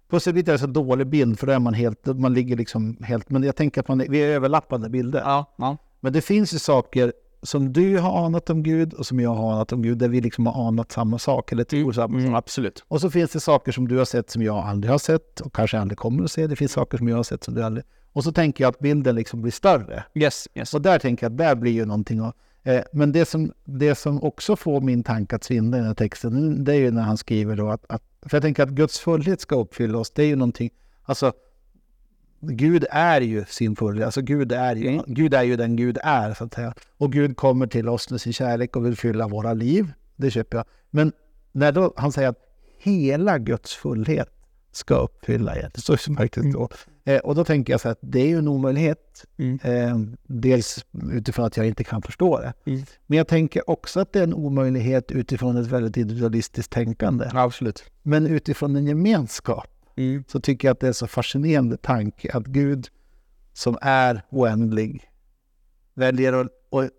pusselbitar 0.09 0.53
är 0.53 0.57
så 0.57 0.67
dålig 0.67 1.07
bild, 1.07 1.39
för 1.39 1.47
då 1.47 1.53
är 1.53 1.59
man 1.59 1.73
helt... 1.73 2.05
Man 2.05 2.33
ligger 2.33 2.57
liksom 2.57 2.97
helt... 3.03 3.29
Men 3.29 3.43
jag 3.43 3.55
tänker 3.55 3.81
att 3.81 3.87
man, 3.87 4.03
vi 4.09 4.17
är 4.17 4.27
överlappande 4.27 4.89
bilder. 4.89 5.19
Ja, 5.19 5.55
ja. 5.57 5.77
Men 5.99 6.13
det 6.13 6.21
finns 6.21 6.53
ju 6.53 6.59
saker 6.59 7.13
som 7.41 7.73
du 7.73 7.97
har 7.97 8.25
anat 8.25 8.49
om 8.49 8.63
Gud 8.63 8.93
och 8.93 9.05
som 9.05 9.19
jag 9.19 9.35
har 9.35 9.53
anat 9.53 9.73
om 9.73 9.81
Gud, 9.81 9.97
där 9.97 10.09
vi 10.09 10.21
liksom 10.21 10.45
har 10.45 10.67
anat 10.67 10.91
samma 10.91 11.19
sak, 11.19 11.51
eller 11.51 11.63
tror 11.63 11.91
samma 11.91 12.13
sak. 12.13 12.21
Mm, 12.21 12.35
absolut. 12.35 12.83
Och 12.87 13.01
så 13.01 13.09
finns 13.09 13.31
det 13.31 13.39
saker 13.39 13.71
som 13.71 13.87
du 13.87 13.97
har 13.97 14.05
sett 14.05 14.29
som 14.29 14.41
jag 14.41 14.57
aldrig 14.57 14.91
har 14.91 14.97
sett 14.97 15.39
och 15.39 15.53
kanske 15.53 15.79
aldrig 15.79 15.97
kommer 15.97 16.23
att 16.23 16.31
se. 16.31 16.47
Det 16.47 16.55
finns 16.55 16.71
saker 16.71 16.97
som 16.97 17.07
jag 17.07 17.15
har 17.15 17.23
sett 17.23 17.43
som 17.43 17.53
du 17.53 17.63
aldrig... 17.63 17.85
Och 18.13 18.23
så 18.23 18.31
tänker 18.31 18.63
jag 18.63 18.69
att 18.69 18.79
bilden 18.79 19.15
liksom 19.15 19.41
blir 19.41 19.51
större. 19.51 20.03
Yes, 20.13 20.47
yes. 20.55 20.73
Och 20.73 20.81
där 20.81 20.99
tänker 20.99 21.25
jag 21.25 21.31
att 21.31 21.37
där 21.37 21.55
blir 21.55 21.71
ju 21.71 21.85
någonting 21.85 22.21
av... 22.21 22.33
Eh, 22.63 22.81
men 22.93 23.11
det 23.11 23.25
som, 23.25 23.53
det 23.65 23.95
som 23.95 24.23
också 24.23 24.55
får 24.55 24.81
min 24.81 25.03
tanke 25.03 25.35
att 25.35 25.43
svindla 25.43 25.77
i 25.77 25.79
den 25.79 25.87
här 25.87 25.95
texten, 25.95 26.63
det 26.63 26.73
är 26.73 26.77
ju 26.77 26.91
när 26.91 27.01
han 27.01 27.17
skriver 27.17 27.55
då 27.55 27.69
att, 27.69 27.85
att... 27.89 28.03
För 28.21 28.37
jag 28.37 28.41
tänker 28.41 28.63
att 28.63 28.69
Guds 28.69 28.99
fullhet 28.99 29.41
ska 29.41 29.55
uppfylla 29.55 29.97
oss, 29.97 30.11
det 30.11 30.23
är 30.23 30.27
ju 30.27 30.35
någonting... 30.35 30.69
Alltså, 31.03 31.33
Gud 32.41 32.85
är 32.89 33.21
ju 33.21 33.45
sin 33.45 33.75
fullhet, 33.75 34.05
alltså 34.05 34.21
Gud 34.21 34.51
är 34.51 34.75
ju, 34.75 35.01
Gud 35.07 35.33
är 35.33 35.43
ju 35.43 35.55
den 35.55 35.75
Gud 35.75 35.97
är, 36.03 36.33
så 36.33 36.43
att 36.43 36.53
säga. 36.53 36.73
Och 36.97 37.11
Gud 37.11 37.37
kommer 37.37 37.67
till 37.67 37.89
oss 37.89 38.09
med 38.11 38.21
sin 38.21 38.33
kärlek 38.33 38.75
och 38.75 38.85
vill 38.85 38.97
fylla 38.97 39.27
våra 39.27 39.53
liv, 39.53 39.91
det 40.15 40.31
köper 40.31 40.57
jag. 40.57 40.65
Men 40.89 41.11
när 41.51 41.71
då 41.71 41.93
han 41.97 42.11
säger 42.11 42.29
att 42.29 42.39
hela 42.77 43.37
Guds 43.37 43.73
fullhet 43.73 44.29
ska 44.71 44.95
uppfylla 44.95 45.55
er, 45.55 45.71
det 45.73 45.81
står 45.81 45.99
ju 46.07 46.15
faktiskt 46.15 46.53
då. 46.53 46.69
Eh, 47.05 47.19
och 47.19 47.35
då 47.35 47.43
tänker 47.45 47.73
jag 47.73 47.81
så 47.81 47.89
att 47.89 47.99
det 48.01 48.19
är 48.19 48.27
ju 48.27 48.37
en 48.37 48.47
omöjlighet. 48.47 49.25
Mm. 49.37 49.59
Eh, 49.63 50.17
dels 50.23 50.85
utifrån 51.11 51.45
att 51.45 51.57
jag 51.57 51.67
inte 51.67 51.83
kan 51.83 52.01
förstå 52.01 52.39
det. 52.39 52.53
Mm. 52.65 52.83
Men 53.07 53.17
jag 53.17 53.27
tänker 53.27 53.69
också 53.69 53.99
att 53.99 54.13
det 54.13 54.19
är 54.19 54.23
en 54.23 54.33
omöjlighet 54.33 55.11
utifrån 55.11 55.57
ett 55.57 55.67
väldigt 55.67 55.97
individualistiskt 55.97 56.71
tänkande. 56.71 57.29
Absolut. 57.33 57.83
Men 58.03 58.27
utifrån 58.27 58.75
en 58.75 58.87
gemenskap 58.87 59.67
Mm. 59.99 60.23
så 60.27 60.39
tycker 60.39 60.67
jag 60.67 60.73
att 60.73 60.79
det 60.79 60.87
är 60.87 60.93
så 60.93 61.07
fascinerande 61.07 61.77
tanke 61.77 62.31
att 62.33 62.45
Gud 62.45 62.87
som 63.53 63.77
är 63.81 64.21
oändlig 64.29 65.11
väljer 65.93 66.33
att, 66.33 66.47
att, 66.71 66.89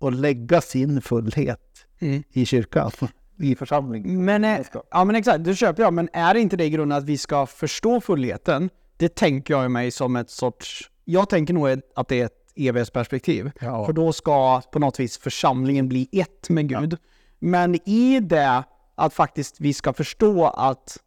att 0.00 0.14
lägga 0.14 0.60
sin 0.60 1.02
fullhet 1.02 1.60
Mm. 2.00 2.22
i 2.32 2.46
kyrkan, 2.46 2.90
i 3.38 3.54
församlingen. 3.54 4.24
Men, 4.24 4.44
eh, 4.44 4.60
ja 4.90 5.04
men 5.04 5.16
exakt, 5.16 5.44
det 5.44 5.54
köper 5.54 5.82
jag. 5.82 5.94
Men 5.94 6.08
är 6.12 6.34
inte 6.34 6.56
det 6.56 6.64
i 6.64 6.70
grunden 6.70 6.98
att 6.98 7.04
vi 7.04 7.18
ska 7.18 7.46
förstå 7.46 8.00
fullheten? 8.00 8.70
Det 8.96 9.14
tänker 9.14 9.54
jag 9.54 9.70
mig 9.70 9.90
som 9.90 10.16
ett 10.16 10.30
sorts... 10.30 10.90
Jag 11.04 11.28
tänker 11.28 11.54
nog 11.54 11.68
att 11.96 12.08
det 12.08 12.20
är 12.20 12.24
ett 12.26 12.52
evighetsperspektiv. 12.56 13.50
Ja. 13.60 13.86
För 13.86 13.92
då 13.92 14.12
ska 14.12 14.60
på 14.60 14.78
något 14.78 15.00
vis 15.00 15.18
församlingen 15.18 15.88
bli 15.88 16.08
ett 16.12 16.48
med 16.48 16.68
Gud. 16.68 16.96
Men 17.38 17.88
i 17.88 18.20
det 18.20 18.64
att 18.94 19.14
faktiskt 19.14 19.60
vi 19.60 19.72
ska 19.74 19.92
förstå 19.92 20.46
att, 20.46 20.98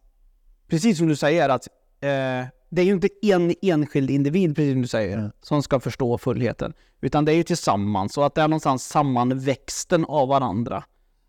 precis 0.72 0.98
som 0.98 1.08
du 1.08 1.16
säger, 1.16 1.48
att 1.48 1.68
eh, 2.00 2.46
det 2.70 2.80
är 2.82 2.84
ju 2.84 2.92
inte 2.92 3.08
en 3.22 3.54
enskild 3.62 4.10
individ, 4.10 4.56
precis 4.56 4.72
som 4.72 4.82
du 4.82 4.88
säger, 4.88 5.18
Mm. 5.18 5.30
som 5.42 5.62
ska 5.62 5.80
förstå 5.80 6.18
fullheten. 6.18 6.72
Utan 7.00 7.24
det 7.24 7.32
är 7.32 7.36
ju 7.36 7.42
tillsammans, 7.42 8.18
och 8.18 8.26
att 8.26 8.34
det 8.34 8.42
är 8.42 8.48
någonstans 8.48 8.84
sammanväxten 8.88 10.04
av 10.04 10.28
varandra. 10.28 10.84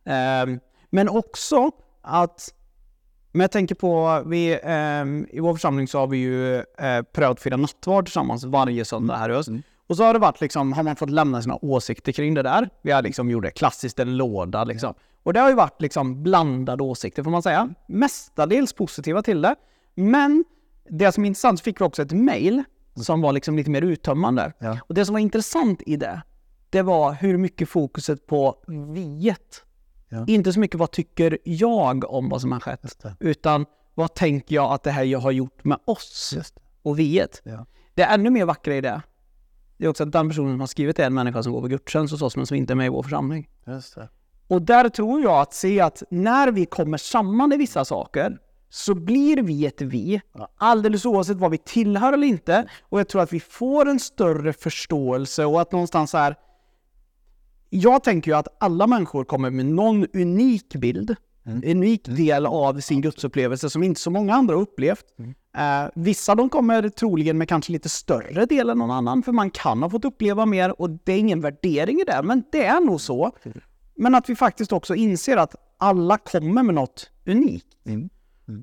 Ehm, 0.06 0.60
men 0.90 1.10
också 1.10 1.72
att, 2.02 2.54
men 3.32 3.42
jag 3.42 3.52
tänker 3.52 3.76
på, 3.76 4.24
vi, 4.26 4.60
ehm, 4.64 5.28
i 5.32 5.40
vår 5.40 5.54
församling 5.54 5.88
så 5.88 6.00
har 6.00 6.08
vi 6.08 6.18
ju 6.18 6.56
eh, 6.58 7.02
prövat 7.14 7.40
fira 7.40 7.58
nattvard 7.58 8.06
tillsammans 8.06 8.44
varje 8.44 8.86
söndag 8.86 9.16
här 9.18 9.30
i 9.30 9.34
höst. 9.34 9.50
Och 9.50 9.56
Och 9.88 9.98
så 9.98 10.04
har 10.04 10.14
det 10.14 10.20
varit 10.20 10.42
liksom, 10.42 10.74
har 10.74 10.84
man 10.84 10.96
fått 10.96 11.10
lämna 11.10 11.42
sina 11.42 11.58
åsikter 11.62 12.12
kring 12.12 12.34
det 12.34 12.42
där. 12.44 12.70
Vi 12.82 12.92
har 12.92 13.02
liksom 13.02 13.30
gjort 13.30 13.44
det 13.44 13.52
klassiskt 13.52 14.00
en 14.00 14.18
låda 14.18 14.64
liksom. 14.64 14.94
Och 15.24 15.34
det 15.34 15.40
har 15.40 15.50
ju 15.50 15.56
varit 15.56 15.82
liksom 15.82 16.24
blandade 16.24 16.84
åsikter 16.84 17.24
får 17.24 17.32
man 17.32 17.44
säga. 17.44 17.74
Mestadels 17.88 18.74
positiva 18.74 19.22
till 19.22 19.42
det. 19.42 19.56
Men 19.96 20.46
det 20.90 21.12
som 21.12 21.24
är 21.24 21.28
intressant 21.28 21.60
så 21.60 21.64
fick 21.64 21.82
vi 21.82 21.86
också 21.86 22.02
ett 22.02 22.12
mail 22.12 22.64
som 22.96 23.22
var 23.22 23.34
liksom 23.34 23.58
lite 23.58 23.70
mer 23.70 23.82
uttömmande. 23.82 24.54
Ja. 24.60 24.78
Och 24.88 24.94
det 24.94 25.06
som 25.06 25.14
var 25.14 25.20
intressant 25.20 25.82
i 25.86 25.96
det, 25.96 26.22
det 26.70 26.82
var 26.82 27.14
hur 27.14 27.38
mycket 27.38 27.70
fokuset 27.70 28.28
på 28.28 28.64
viet. 28.94 29.64
Ja. 30.10 30.26
Inte 30.28 30.54
så 30.54 30.60
mycket 30.60 30.80
vad 30.80 30.92
tycker 30.92 31.38
jag 31.44 32.12
om 32.14 32.30
vad 32.30 32.42
som 32.42 32.52
har 32.52 32.60
skett, 32.60 33.06
utan 33.20 33.66
vad 33.94 34.14
tänker 34.14 34.56
jag 34.56 34.72
att 34.72 34.84
det 34.84 34.92
här 34.92 35.18
har 35.18 35.32
gjort 35.32 35.64
med 35.64 35.78
oss 35.86 36.36
och 36.82 37.00
viet. 37.00 37.42
Ja. 37.44 37.66
Det 37.94 38.02
är 38.02 38.14
ännu 38.14 38.30
mer 38.30 38.46
vackra 38.46 38.76
i 38.76 38.82
det. 38.82 39.02
Det 39.78 39.86
är 39.86 39.90
också 39.90 40.04
att 40.04 40.12
den 40.12 40.30
personen 40.30 40.54
som 40.54 40.60
har 40.60 40.68
skrivit 40.68 40.98
det 40.98 41.04
är 41.04 41.08
en 41.08 41.14
människa 41.14 41.44
som 41.44 41.54
går 41.54 41.62
på 41.62 41.68
gudstjänst 41.68 42.12
hos 42.12 42.22
oss 42.22 42.38
men 42.38 42.46
som 42.46 42.58
inte 42.58 42.74
är 42.74 42.76
med 42.76 42.86
i 42.86 42.90
vår 42.90 43.04
församling. 43.04 43.50
Just 43.68 43.96
det. 43.96 44.10
Och 44.48 44.62
där 44.62 44.90
tror 44.90 45.22
jag 45.22 45.42
att 45.42 45.54
se 45.54 45.80
att 45.80 46.04
när 46.10 46.52
vi 46.52 46.66
kommer 46.66 46.98
samman 46.98 47.54
i 47.54 47.58
vissa 47.58 47.86
saker 47.86 48.38
så 48.70 48.96
blir 48.96 49.42
vi 49.44 49.66
ett 49.66 49.82
vi, 49.82 50.22
alldeles 50.58 51.06
oavsett 51.06 51.38
vad 51.38 51.52
vi 51.52 51.58
tillhör 51.58 52.14
eller 52.14 52.28
inte. 52.28 52.68
Och 52.90 53.00
jag 53.00 53.08
tror 53.08 53.22
att 53.22 53.34
vi 53.34 53.40
får 53.40 53.90
en 53.90 54.00
större 54.00 54.54
förståelse 54.54 55.46
och 55.46 55.62
att 55.62 55.72
någonstans 55.72 56.14
är... 56.16 56.36
Jag 57.70 58.04
tänker 58.04 58.32
ju 58.32 58.38
att 58.38 58.48
alla 58.60 58.88
människor 58.88 59.24
kommer 59.24 59.50
med 59.50 59.66
någon 59.66 60.08
unik 60.14 60.76
bild, 60.76 61.16
en 61.46 61.64
unik 61.64 62.06
del 62.06 62.46
av 62.46 62.80
sin 62.80 63.02
gudsupplevelse 63.02 63.70
som 63.70 63.84
inte 63.84 64.02
så 64.02 64.12
många 64.12 64.34
andra 64.34 64.56
har 64.56 64.62
upplevt. 64.62 65.06
Eh, 65.58 65.90
vissa 65.96 66.36
de 66.36 66.50
kommer 66.50 66.90
troligen 66.90 67.38
med 67.38 67.50
kanske 67.50 67.72
lite 67.72 67.90
större 67.90 68.46
del 68.46 68.70
än 68.70 68.78
någon 68.78 68.92
annan, 68.92 69.24
för 69.24 69.32
man 69.32 69.50
kan 69.50 69.84
ha 69.84 69.90
fått 69.90 70.06
uppleva 70.06 70.46
mer 70.46 70.82
och 70.82 70.90
det 70.90 71.14
är 71.14 71.20
ingen 71.20 71.42
värdering 71.42 72.00
i 72.00 72.04
det, 72.04 72.22
men 72.24 72.44
det 72.52 72.66
är 72.66 72.80
nog 72.80 73.02
så. 73.02 73.32
Men 73.96 74.16
att 74.16 74.30
vi 74.30 74.36
faktiskt 74.36 74.74
också 74.74 74.96
inser 74.96 75.38
att 75.38 75.56
alla 75.78 76.18
kommer 76.18 76.64
med 76.64 76.76
något 76.76 77.12
unikt. 77.26 77.68
Mm. 77.86 78.10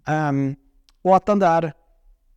Ehm, 0.07 0.57
och 1.03 1.17
att 1.17 1.27
den 1.27 1.39
där, 1.39 1.73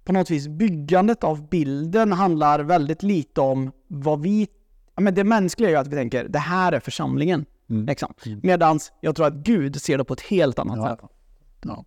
på 0.04 0.14
något 0.14 0.30
vis, 0.30 0.48
byggandet 0.48 1.24
av 1.24 1.50
bilden 1.50 2.12
handlar 2.12 2.60
väldigt 2.60 3.04
lite 3.04 3.42
om 3.42 3.72
vad 3.88 4.22
vi... 4.22 4.48
Ja, 4.96 5.02
men 5.02 5.14
det 5.16 5.24
mänskliga 5.24 5.70
är 5.70 5.74
ju 5.74 5.80
att 5.80 5.88
vi 5.88 5.96
tänker, 5.96 6.28
det 6.28 6.40
här 6.40 6.72
är 6.72 6.80
församlingen. 6.80 7.46
Mm. 7.70 7.86
Liksom. 7.86 8.14
Medan 8.44 8.80
jag 9.02 9.16
tror 9.16 9.26
att 9.28 9.34
Gud 9.34 9.82
ser 9.82 9.98
det 9.98 10.04
på 10.04 10.14
ett 10.14 10.22
helt 10.22 10.60
annat 10.60 10.78
Ja. 10.78 10.90
sätt. 10.90 11.10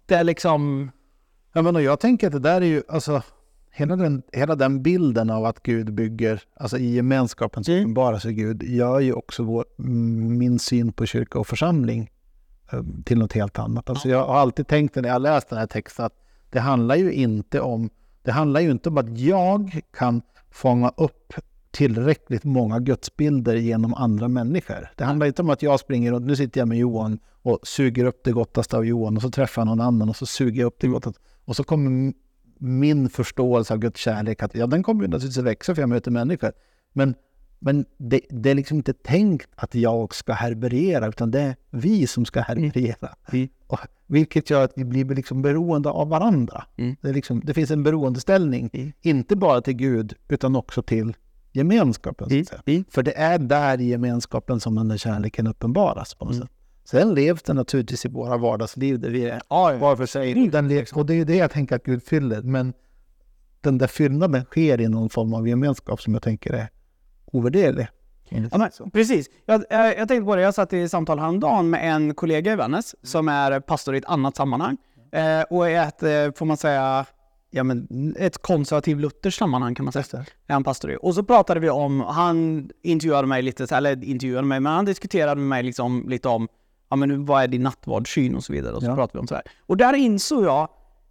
Det 0.06 0.14
är 0.14 0.24
liksom... 0.24 0.90
Ja, 1.52 1.62
men 1.62 1.82
jag 1.84 2.00
tänker 2.00 2.26
att 2.26 2.32
det 2.32 2.38
där 2.38 2.60
är 2.60 2.66
ju, 2.66 2.82
alltså, 2.88 3.22
hela 3.76 3.96
den, 3.96 4.22
hela 4.32 4.54
den 4.54 4.82
bilden 4.82 5.30
av 5.30 5.44
att 5.44 5.62
Gud 5.62 5.94
bygger, 5.94 6.42
alltså 6.54 6.78
i 6.78 6.94
gemenskapen 6.94 7.64
som 7.64 7.74
Mm. 7.74 7.84
uppenbarar 7.84 8.18
sig 8.18 8.32
Gud, 8.32 8.62
gör 8.62 9.00
ju 9.00 9.12
också 9.12 9.42
vår, 9.42 9.64
mm, 9.78 10.38
min 10.38 10.58
syn 10.58 10.92
på 10.92 11.06
kyrka 11.06 11.38
och 11.38 11.46
församling 11.46 12.10
eh, 12.72 12.82
till 13.04 13.18
något 13.18 13.32
helt 13.32 13.58
annat. 13.58 13.90
Alltså 13.90 14.08
jag 14.08 14.26
har 14.26 14.34
alltid 14.34 14.66
tänkt 14.66 14.94
när 14.96 15.08
jag 15.08 15.22
läst 15.22 15.48
den 15.48 15.58
här 15.58 15.66
texten 15.66 16.04
att 16.04 16.12
det 16.50 16.60
handlar 16.60 16.96
ju 16.96 17.12
inte 17.12 17.60
om, 17.60 17.90
det 18.22 18.32
handlar 18.32 18.60
ju 18.60 18.70
inte 18.70 18.88
om 18.88 18.98
att 18.98 19.18
jag 19.18 19.80
kan 19.96 20.22
fånga 20.50 20.92
upp 20.96 21.32
tillräckligt 21.70 22.44
många 22.44 22.78
gudsbilder 22.80 23.54
genom 23.56 23.94
andra 23.94 24.28
människor. 24.28 24.88
Det 24.96 25.04
handlar 25.04 25.26
inte 25.26 25.42
om 25.42 25.50
att 25.50 25.62
jag 25.62 25.80
springer 25.80 26.12
runt, 26.12 26.26
nu 26.26 26.36
sitter 26.36 26.60
jag 26.60 26.68
med 26.68 26.78
Johan 26.78 27.18
och 27.42 27.58
suger 27.62 28.04
upp 28.04 28.20
det 28.24 28.32
gottaste 28.32 28.76
av 28.76 28.86
Johan 28.86 29.16
och 29.16 29.22
så 29.22 29.30
träffar 29.30 29.62
jag 29.62 29.66
någon 29.66 29.80
annan 29.80 30.08
och 30.08 30.16
så 30.16 30.26
suger 30.26 30.60
jag 30.60 30.66
upp 30.66 30.80
det 30.80 30.88
gottaste. 30.88 31.20
Och 31.44 31.56
så 31.56 31.64
kommer 31.64 32.12
min 32.58 33.08
förståelse 33.08 33.74
av 33.74 33.78
Guds 33.78 34.00
kärlek, 34.00 34.42
att, 34.42 34.54
ja 34.54 34.66
den 34.66 34.82
kommer 34.82 35.02
ju 35.02 35.08
naturligtvis 35.08 35.44
växa 35.44 35.74
för 35.74 35.82
jag 35.82 35.88
möter 35.88 36.10
människor. 36.10 36.52
Men, 36.92 37.14
men 37.58 37.84
det, 37.98 38.20
det 38.30 38.50
är 38.50 38.54
liksom 38.54 38.76
inte 38.76 38.92
tänkt 38.92 39.48
att 39.54 39.74
jag 39.74 40.14
ska 40.14 40.32
härbärgera, 40.32 41.06
utan 41.06 41.30
det 41.30 41.40
är 41.40 41.56
vi 41.70 42.06
som 42.06 42.24
ska 42.24 42.40
härbärgera. 42.40 43.14
Mm. 43.32 43.48
Och, 43.66 43.78
vilket 44.06 44.50
gör 44.50 44.64
att 44.64 44.72
vi 44.76 44.84
blir 44.84 45.04
liksom 45.04 45.42
beroende 45.42 45.90
av 45.90 46.08
varandra. 46.08 46.64
Mm. 46.76 46.96
Det, 47.02 47.12
liksom, 47.12 47.40
det 47.44 47.54
finns 47.54 47.70
en 47.70 47.82
beroendeställning, 47.82 48.70
Mm. 48.72 48.92
inte 49.02 49.36
bara 49.36 49.60
till 49.60 49.74
Gud, 49.74 50.14
utan 50.28 50.56
också 50.56 50.82
till 50.82 51.16
gemenskapen. 51.52 52.24
Att 52.26 52.46
säga. 52.46 52.62
Mm. 52.66 52.84
För 52.90 53.02
det 53.02 53.18
är 53.18 53.38
där 53.38 53.80
i 53.80 53.84
gemenskapen 53.84 54.60
som 54.60 54.74
den 54.74 54.88
där 54.88 54.96
kärleken 54.96 55.46
uppenbaras 55.46 56.14
på 56.14 56.24
något 56.24 56.34
Mm. 56.34 56.46
sätt. 56.46 56.55
Sen 56.90 57.14
levs 57.14 57.42
den 57.42 57.56
naturligtvis 57.56 58.04
i 58.04 58.08
våra 58.08 58.36
vardagsliv 58.36 59.00
där 59.00 59.10
vi 59.10 59.24
är 59.24 59.42
Ja, 59.48 59.76
var 59.76 59.96
för 59.96 60.06
sig. 60.06 60.44
Och, 60.44 60.50
den 60.50 60.68
levs, 60.68 60.92
och 60.92 61.06
det 61.06 61.14
är 61.14 61.24
det 61.24 61.36
jag 61.36 61.50
tänker 61.50 61.76
att 61.76 61.84
Gud 61.84 62.02
fyller. 62.02 62.42
Men 62.42 62.72
den 63.60 63.78
där 63.78 63.86
fyllnaden 63.86 64.44
sker 64.44 64.80
i 64.80 64.88
någon 64.88 65.10
form 65.10 65.34
av 65.34 65.48
gemenskap 65.48 66.02
som 66.02 66.12
jag 66.12 66.22
tänker 66.22 66.52
är 66.52 66.68
ovärderlig. 67.26 67.88
Ja, 68.28 68.58
men, 68.58 68.90
precis. 68.90 69.26
Jag, 69.46 69.64
jag, 69.70 69.98
jag 69.98 70.08
tänkte 70.08 70.24
på 70.24 70.36
det, 70.36 70.42
jag 70.42 70.54
satt 70.54 70.72
i 70.72 70.88
samtal 70.88 71.18
häromdagen 71.18 71.70
med 71.70 71.94
en 71.94 72.14
kollega 72.14 72.52
i 72.52 72.56
Vännäs 72.56 72.94
som 73.02 73.28
är 73.28 73.60
pastor 73.60 73.94
i 73.94 73.98
ett 73.98 74.04
annat 74.04 74.36
sammanhang. 74.36 74.76
Eh, 75.12 75.40
och 75.40 75.70
i 75.70 75.74
ett, 75.74 76.02
eh, 76.02 76.32
får 76.36 76.44
man 76.44 76.56
säga, 76.56 77.06
ja, 77.50 77.64
men, 77.64 78.14
ett 78.18 78.42
konservativ 78.42 79.00
lutherskt 79.00 79.38
sammanhang 79.38 79.74
kan 79.74 79.84
man 79.84 79.92
säga. 79.92 80.24
Är 80.46 80.52
han 80.52 80.64
pastor 80.64 80.90
i. 80.90 80.96
Och 81.00 81.14
så 81.14 81.24
pratade 81.24 81.60
vi 81.60 81.70
om, 81.70 82.00
han 82.00 82.70
intervjuade 82.82 83.28
mig 83.28 83.42
lite, 83.42 83.76
eller 83.76 84.04
intervjuade 84.04 84.46
mig, 84.46 84.60
men 84.60 84.72
han 84.72 84.84
diskuterade 84.84 85.40
med 85.40 85.48
mig 85.48 85.62
liksom, 85.62 86.08
lite 86.08 86.28
om, 86.28 86.48
ja 86.88 86.96
men 86.96 87.24
vad 87.24 87.42
är 87.42 87.48
din 87.48 87.62
nattvardssyn 87.62 88.36
och 88.36 88.44
så 88.44 88.52
vidare. 88.52 88.74
Och 88.74 88.82
så 88.82 88.88
Ja. 88.88 88.94
pratade 88.94 89.18
vi 89.18 89.20
om 89.20 89.26
så 89.26 89.34
här. 89.34 89.44
Och 89.60 89.76
där 89.76 89.94
insåg 89.94 90.44
jag 90.44 90.68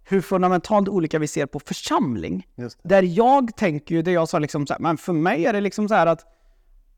hur 0.08 0.20
fundamentalt 0.20 0.88
olika 0.88 1.18
vi 1.18 1.26
ser 1.26 1.46
på 1.46 1.60
församling. 1.60 2.46
Där 2.82 3.02
jag 3.02 3.56
tänker 3.56 3.94
ju, 3.94 4.02
det 4.02 4.10
jag 4.12 4.28
sa 4.28 4.38
liksom 4.38 4.66
så 4.66 4.72
här, 4.72 4.80
men 4.80 4.96
för 4.96 5.12
mig 5.12 5.46
är 5.46 5.52
det 5.52 5.60
liksom 5.60 5.88
så 5.88 5.94
här 5.94 6.06
att 6.06 6.24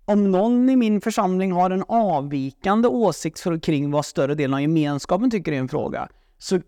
om 0.04 0.30
någon 0.30 0.70
i 0.70 0.76
min 0.76 1.00
församling 1.00 1.52
har 1.52 1.70
en 1.70 1.84
avvikande 1.88 2.88
åsikt 2.88 3.40
för, 3.40 3.58
kring 3.58 3.90
vad 3.90 4.04
större 4.04 4.34
delen 4.34 4.54
av 4.54 4.60
gemenskapen 4.60 5.30
tycker 5.30 5.52
är 5.52 5.56
en 5.58 5.68
fråga, 5.68 6.08
så 6.38 6.60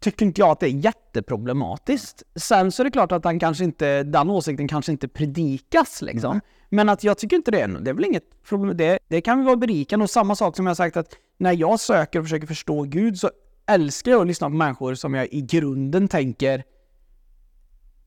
tycker 0.00 0.26
inte 0.26 0.40
jag 0.40 0.50
att 0.50 0.60
det 0.60 0.66
är 0.66 0.70
jätteproblematiskt. 0.70 2.22
Sen 2.36 2.72
så 2.72 2.82
är 2.82 2.84
det 2.84 2.90
klart 2.90 3.12
att 3.12 3.22
den, 3.22 3.38
kanske 3.38 3.64
inte, 3.64 4.02
den 4.02 4.30
åsikten 4.30 4.68
kanske 4.68 4.92
inte 4.92 5.08
predikas 5.08 6.02
liksom. 6.02 6.40
Men 6.68 6.88
att 6.88 7.04
jag 7.04 7.18
tycker 7.18 7.36
inte 7.36 7.50
det 7.50 7.66
det 7.66 7.90
är 7.90 7.94
väl 7.94 8.04
inget 8.04 8.44
problem. 8.48 8.76
Det, 8.76 8.98
det 9.08 9.20
kan 9.20 9.44
vara 9.44 9.56
berikande 9.56 10.02
och 10.02 10.10
samma 10.10 10.36
sak 10.36 10.56
som 10.56 10.66
jag 10.66 10.76
sagt 10.76 10.96
att 10.96 11.16
när 11.38 11.52
jag 11.52 11.80
söker 11.80 12.18
och 12.18 12.24
försöker 12.24 12.46
förstå 12.46 12.82
Gud 12.82 13.18
så 13.18 13.30
älskar 13.66 14.10
jag 14.10 14.20
att 14.20 14.26
lyssna 14.26 14.46
på 14.46 14.54
människor 14.54 14.94
som 14.94 15.14
jag 15.14 15.28
i 15.30 15.40
grunden 15.40 16.08
tänker 16.08 16.64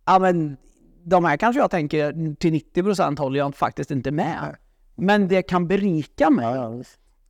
ja 0.10 0.20
men 0.20 0.58
de 1.04 1.25
här 1.25 1.38
kanske 1.38 1.62
jag 1.62 1.72
tänker 1.72 2.36
till 2.36 2.54
90% 2.54 3.20
håller 3.20 3.39
jag 3.39 3.56
faktiskt 3.56 3.92
inte 3.92 4.12
med. 4.12 4.56
Men 4.96 5.28
det 5.28 5.42
kan 5.42 5.68
berika 5.68 6.30
mig. 6.30 6.84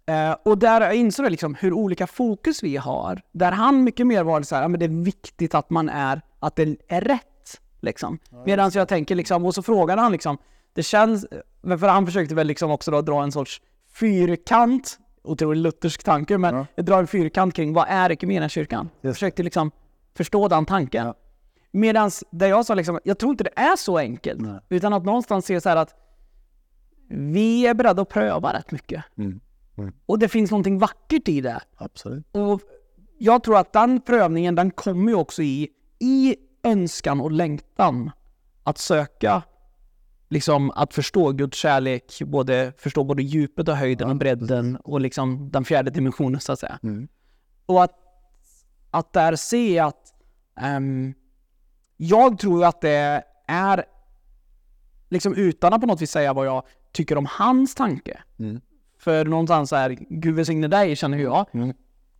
Eh, 0.06 0.36
och 0.46 0.58
där 0.58 0.82
jag 0.82 0.96
insåg 0.96 1.26
jag 1.26 1.32
liksom 1.32 1.56
hur 1.56 1.74
olika 1.74 2.08
fokus 2.08 2.64
vi 2.64 2.78
har. 2.78 3.22
Där 3.32 3.52
han 3.52 3.84
mycket 3.84 4.08
mer 4.08 4.24
var 4.24 4.42
så 4.42 4.56
här, 4.56 4.62
ja, 4.62 4.68
men 4.68 4.80
det 4.80 4.86
är 4.86 5.04
viktigt 5.04 5.56
att 5.56 5.70
man 5.70 5.90
är, 5.90 6.22
att 6.40 6.56
det 6.56 6.78
är 6.88 7.02
rätt. 7.02 7.62
Liksom. 7.80 8.20
Medan 8.46 8.72
jag 8.74 8.88
tänker 8.88 9.16
liksom, 9.16 9.46
och 9.46 9.56
så 9.56 9.64
frågade 9.64 10.02
han 10.02 10.12
liksom, 10.12 10.38
det 10.74 10.84
känns, 10.84 11.26
men 11.62 11.80
för 11.80 11.88
han 11.88 12.06
försökte 12.06 12.36
väl 12.36 12.48
liksom 12.48 12.72
också 12.72 12.92
då 12.92 13.02
dra 13.02 13.24
en 13.24 13.32
sorts 13.32 13.62
fyrkant, 13.94 15.00
otroligt 15.24 15.64
luthersk 15.64 16.04
tanke, 16.04 16.38
men 16.38 16.66
dra 16.76 17.00
en 17.00 17.08
fyrkant 17.08 17.54
kring 17.54 17.74
vad 17.74 17.86
är 17.90 18.48
kyrkan? 18.50 18.90
Jag 19.02 19.14
försökte 19.14 19.44
liksom 19.44 19.72
förstå 20.16 20.48
den 20.48 20.66
tanken. 20.66 21.06
Ja. 21.06 21.16
Medan 21.72 22.12
det 22.32 22.48
jag 22.48 22.66
sa 22.66 22.74
liksom, 22.74 23.00
jag 23.04 23.20
tror 23.20 23.32
inte 23.32 23.44
det 23.44 23.54
är 23.56 23.76
så 23.76 23.98
enkelt. 23.98 24.42
Nej. 24.42 24.60
Utan 24.70 24.94
att 24.94 25.06
någonstans 25.06 25.46
se 25.46 25.62
så 25.62 25.70
här 25.70 25.76
att 25.76 25.96
vi 27.10 27.68
är 27.68 27.74
beredda 27.74 28.02
att 28.02 28.10
pröva 28.10 28.54
rätt 28.54 28.72
mycket. 28.72 29.04
Mm. 29.18 29.40
Mm. 29.78 29.94
Och 30.06 30.20
det 30.20 30.28
finns 30.28 30.52
någonting 30.52 30.80
vackert 30.80 31.28
i 31.28 31.42
det. 31.42 31.62
Absolut. 31.76 32.26
Och 32.32 32.62
jag 33.18 33.44
tror 33.44 33.58
att 33.58 33.74
den 33.74 34.02
prövningen, 34.02 34.56
den 34.56 34.72
kommer 34.72 35.12
ju 35.12 35.16
också 35.16 35.42
i, 35.42 35.70
i 36.00 36.36
önskan 36.64 37.22
och 37.22 37.32
längtan 37.32 38.12
att 38.64 38.78
söka, 38.78 39.44
liksom 40.30 40.72
att 40.72 40.94
förstå 40.94 41.32
Guds 41.32 41.58
kärlek, 41.58 42.22
både, 42.26 42.74
förstå 42.78 43.04
både 43.04 43.24
djupet 43.24 43.68
och 43.68 43.78
höjden 43.78 44.10
och 44.10 44.16
bredden 44.16 44.76
och 44.76 45.02
liksom 45.02 45.52
den 45.52 45.66
fjärde 45.66 45.92
dimensionen 45.92 46.42
så 46.42 46.52
att 46.52 46.60
säga. 46.60 46.80
Mm. 46.84 47.08
Och 47.66 47.84
att, 47.84 47.96
att 48.92 49.14
där 49.14 49.36
se 49.36 49.80
att 49.80 50.14
ehm, 50.60 51.14
jag 51.98 52.40
tror 52.40 52.66
att 52.66 52.82
det 52.82 53.24
är, 53.48 53.86
liksom 55.10 55.34
utan 55.34 55.74
att 55.74 55.82
på 55.82 55.88
något 55.88 56.02
vis 56.02 56.12
säga 56.12 56.34
vad 56.34 56.48
jag 56.48 56.64
tycker 56.92 57.18
om 57.18 57.28
hans 57.30 57.76
tanke. 57.76 58.24
Mm. 58.40 58.62
För 59.00 59.26
någonstans 59.26 59.74
är 59.74 59.90
Gud 60.10 60.36
välsigne 60.36 60.68
dig 60.68 60.96
känner 60.96 61.18
jag. 61.18 61.46
Mm. 61.54 61.74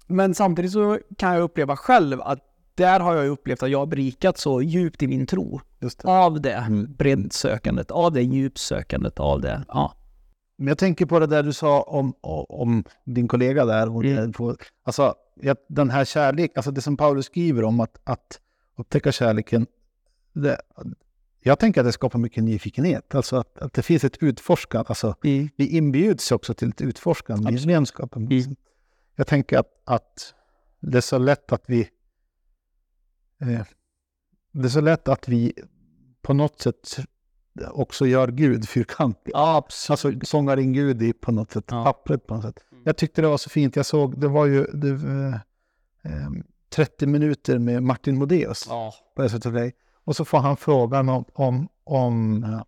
Men 0.08 0.36
samtidigt 0.36 0.72
så 0.72 1.00
kan 1.18 1.34
jag 1.34 1.42
uppleva 1.42 1.78
själv 1.78 2.22
att 2.22 2.40
där 2.76 3.00
har 3.00 3.16
jag 3.16 3.28
upplevt 3.28 3.64
att 3.64 3.70
jag 3.70 3.80
har 3.80 3.86
berikat 3.86 4.38
så 4.38 4.62
djupt 4.62 5.04
i 5.04 5.08
min 5.08 5.26
tro. 5.26 5.62
Just 5.82 6.00
det. 6.00 6.08
Av 6.08 6.42
det 6.42 6.54
Mm. 6.54 6.94
breddsökandet, 6.94 7.92
av 7.92 8.12
det 8.12 8.22
djupsökandet, 8.22 9.20
av 9.20 9.42
det. 9.42 9.64
Ja. 9.68 9.94
Men 10.58 10.68
jag 10.68 10.78
tänker 10.78 11.06
på 11.06 11.20
det 11.20 11.28
där 11.28 11.44
du 11.44 11.54
sa 11.54 11.82
om, 11.82 12.14
om 12.22 12.84
din 13.06 13.28
kollega 13.28 13.66
där. 13.66 13.96
Och 13.96 14.06
Mm. 14.06 14.34
på, 14.34 14.56
alltså, 14.84 15.16
den 15.70 15.90
här 15.90 16.06
kärlek, 16.06 16.52
alltså 16.56 16.72
det 16.72 16.82
som 16.82 16.98
Paulus 16.98 17.26
skriver 17.26 17.64
om 17.64 17.80
att, 17.80 18.00
att 18.04 18.40
upptäcka 18.78 19.12
kärleken. 19.12 19.68
Det, 20.34 20.62
jag 21.44 21.60
tänker 21.60 21.82
att 21.82 21.88
det 21.88 21.92
skapar 21.92 22.20
mycket 22.20 22.44
nyfikenhet. 22.44 23.16
Alltså 23.16 23.36
att, 23.38 23.58
att 23.58 23.74
det 23.74 23.82
finns 23.82 24.04
ett 24.04 24.18
utforskande. 24.24 24.86
Alltså, 24.90 25.16
Mm. 25.24 25.50
vi 25.56 25.68
inbjuds 25.78 26.32
också 26.32 26.54
till 26.54 26.70
ett 26.70 26.82
utforskande 26.82 27.44
i 27.44 27.46
Absolut. 27.46 27.62
gemenskapen. 27.62 28.28
Mm. 28.32 28.56
Jag 29.16 29.28
tänker 29.28 29.58
att, 29.60 29.82
att 29.86 30.34
det 30.80 30.98
är 30.98 31.02
så 31.02 31.18
lätt 31.18 31.52
att 31.52 31.64
vi... 31.68 31.90
Eh, 33.42 33.62
det 34.52 34.66
är 34.66 34.70
så 34.70 34.82
lätt 34.82 35.08
att 35.08 35.28
vi 35.28 35.54
på 36.22 36.34
något 36.34 36.62
sätt 36.62 36.98
också 37.72 38.06
gör 38.08 38.28
Gud 38.28 38.70
fyrkantig. 38.70 39.32
Ja, 39.34 39.56
absolut. 39.56 39.90
Alltså 40.16 40.26
sångar 40.30 40.60
in 40.60 40.74
Gud 40.74 41.02
i 41.02 41.14
på 41.14 41.32
något 41.32 41.52
sätt, 41.52 41.64
Ja. 41.68 41.84
pappret 41.84 42.28
på 42.28 42.34
något 42.36 42.44
sätt. 42.44 42.60
Mm. 42.72 42.84
Jag 42.86 42.98
tyckte 42.98 43.22
det 43.22 43.28
var 43.28 43.38
så 43.38 43.50
fint. 43.50 43.76
Jag 43.76 43.86
såg, 43.86 44.20
det 44.20 44.28
var 44.28 44.46
ju 44.46 44.64
det, 44.64 44.90
eh, 44.90 45.34
eh, 46.14 46.30
30 46.70 47.08
minuter 47.08 47.60
med 47.60 47.84
Martin 47.84 48.18
Modéus 48.18 48.66
Ja. 48.70 48.94
på 49.16 49.30
SVT 49.30 49.42
Play. 49.52 49.72
Och 50.04 50.16
så 50.16 50.26
får 50.26 50.38
han 50.38 50.58
frågan 50.58 51.10
om, 51.10 51.26
om, 51.34 51.68
om 51.84 52.44
eh, 52.44 52.62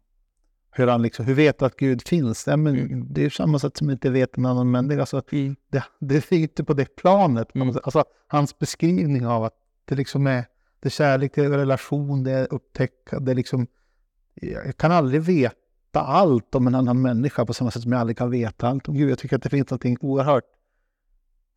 hur 0.71 0.87
han 0.87 1.01
liksom, 1.01 1.25
hur 1.25 1.33
vet 1.33 1.61
att 1.61 1.75
Gud 1.75 2.07
finns? 2.07 2.47
Ja, 2.47 2.57
men 2.57 2.75
Mm. 2.79 3.07
Det 3.13 3.21
är 3.21 3.23
ju 3.23 3.29
samma 3.29 3.59
sätt 3.59 3.77
som 3.77 3.89
inte 3.89 4.09
vet 4.09 4.37
en 4.37 4.45
annan 4.45 4.71
människa. 4.71 4.99
Alltså, 4.99 5.21
Mm. 5.31 5.55
det, 5.69 5.83
det 5.99 6.31
är 6.31 6.33
inte 6.37 6.63
på 6.63 6.73
det 6.73 6.95
planet. 6.95 7.55
Mm. 7.55 7.67
Alltså, 7.83 8.03
hans 8.27 8.59
beskrivning 8.59 9.25
av 9.27 9.43
att 9.43 9.53
det 9.85 9.95
liksom 9.95 10.27
är, 10.27 10.45
det 10.81 10.87
är 10.87 10.89
kärlek, 10.89 11.31
det 11.35 11.45
är 11.45 11.49
relation, 11.49 12.23
det 12.23 12.31
är 12.31 12.53
upptäcka, 12.53 13.19
det 13.19 13.31
är 13.31 13.35
liksom, 13.35 13.67
jag 14.35 14.77
kan 14.77 14.91
aldrig 14.91 15.21
veta 15.21 15.55
allt 16.01 16.55
om 16.55 16.67
en 16.67 16.75
annan 16.75 17.01
människa 17.01 17.45
på 17.45 17.53
samma 17.53 17.71
sätt 17.71 17.81
som 17.83 17.91
jag 17.91 18.01
aldrig 18.01 18.17
kan 18.17 18.29
veta 18.31 18.67
allt 18.67 18.87
om 18.87 18.95
Gud. 18.95 19.09
Jag 19.11 19.19
tycker 19.19 19.35
att 19.35 19.43
det 19.43 19.49
finns 19.49 19.69
någonting 19.69 19.97
oerhört. 20.01 20.43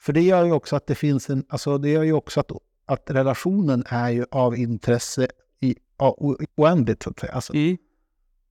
För 0.01 0.13
det 0.13 0.21
gör 0.23 0.45
ju 0.45 0.53
också 0.53 0.77
att 0.77 0.87
det 0.87 0.95
finns 0.95 1.31
en, 1.31 1.45
alltså 1.49 1.79
det 1.79 1.89
gör 1.91 2.03
ju 2.03 2.13
också 2.13 2.41
att, 2.41 2.51
att 2.87 3.11
relationen 3.11 3.85
är 3.89 4.11
ju 4.11 4.27
av 4.31 4.57
intresse 4.57 5.29
i, 5.61 5.77
o- 5.99 6.37
oändligt 6.57 7.03
så 7.03 7.11
att 7.11 7.21
säga. 7.21 7.33
Alltså, 7.33 7.55
Mm. 7.55 7.77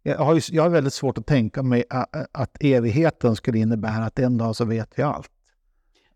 jag, 0.04 0.18
har 0.18 0.34
ju, 0.36 0.42
jag 0.52 0.64
har 0.64 0.70
väldigt 0.70 0.94
svårt 0.94 1.18
att 1.18 1.26
tänka 1.28 1.64
mig 1.64 1.84
att, 1.90 2.10
att 2.32 2.58
evigheten 2.60 3.36
skulle 3.36 3.58
innebära 3.60 4.06
att 4.06 4.20
en 4.20 4.38
dag 4.38 4.56
så 4.56 4.66
vet 4.66 5.00
vi 5.00 5.04
allt. 5.04 5.30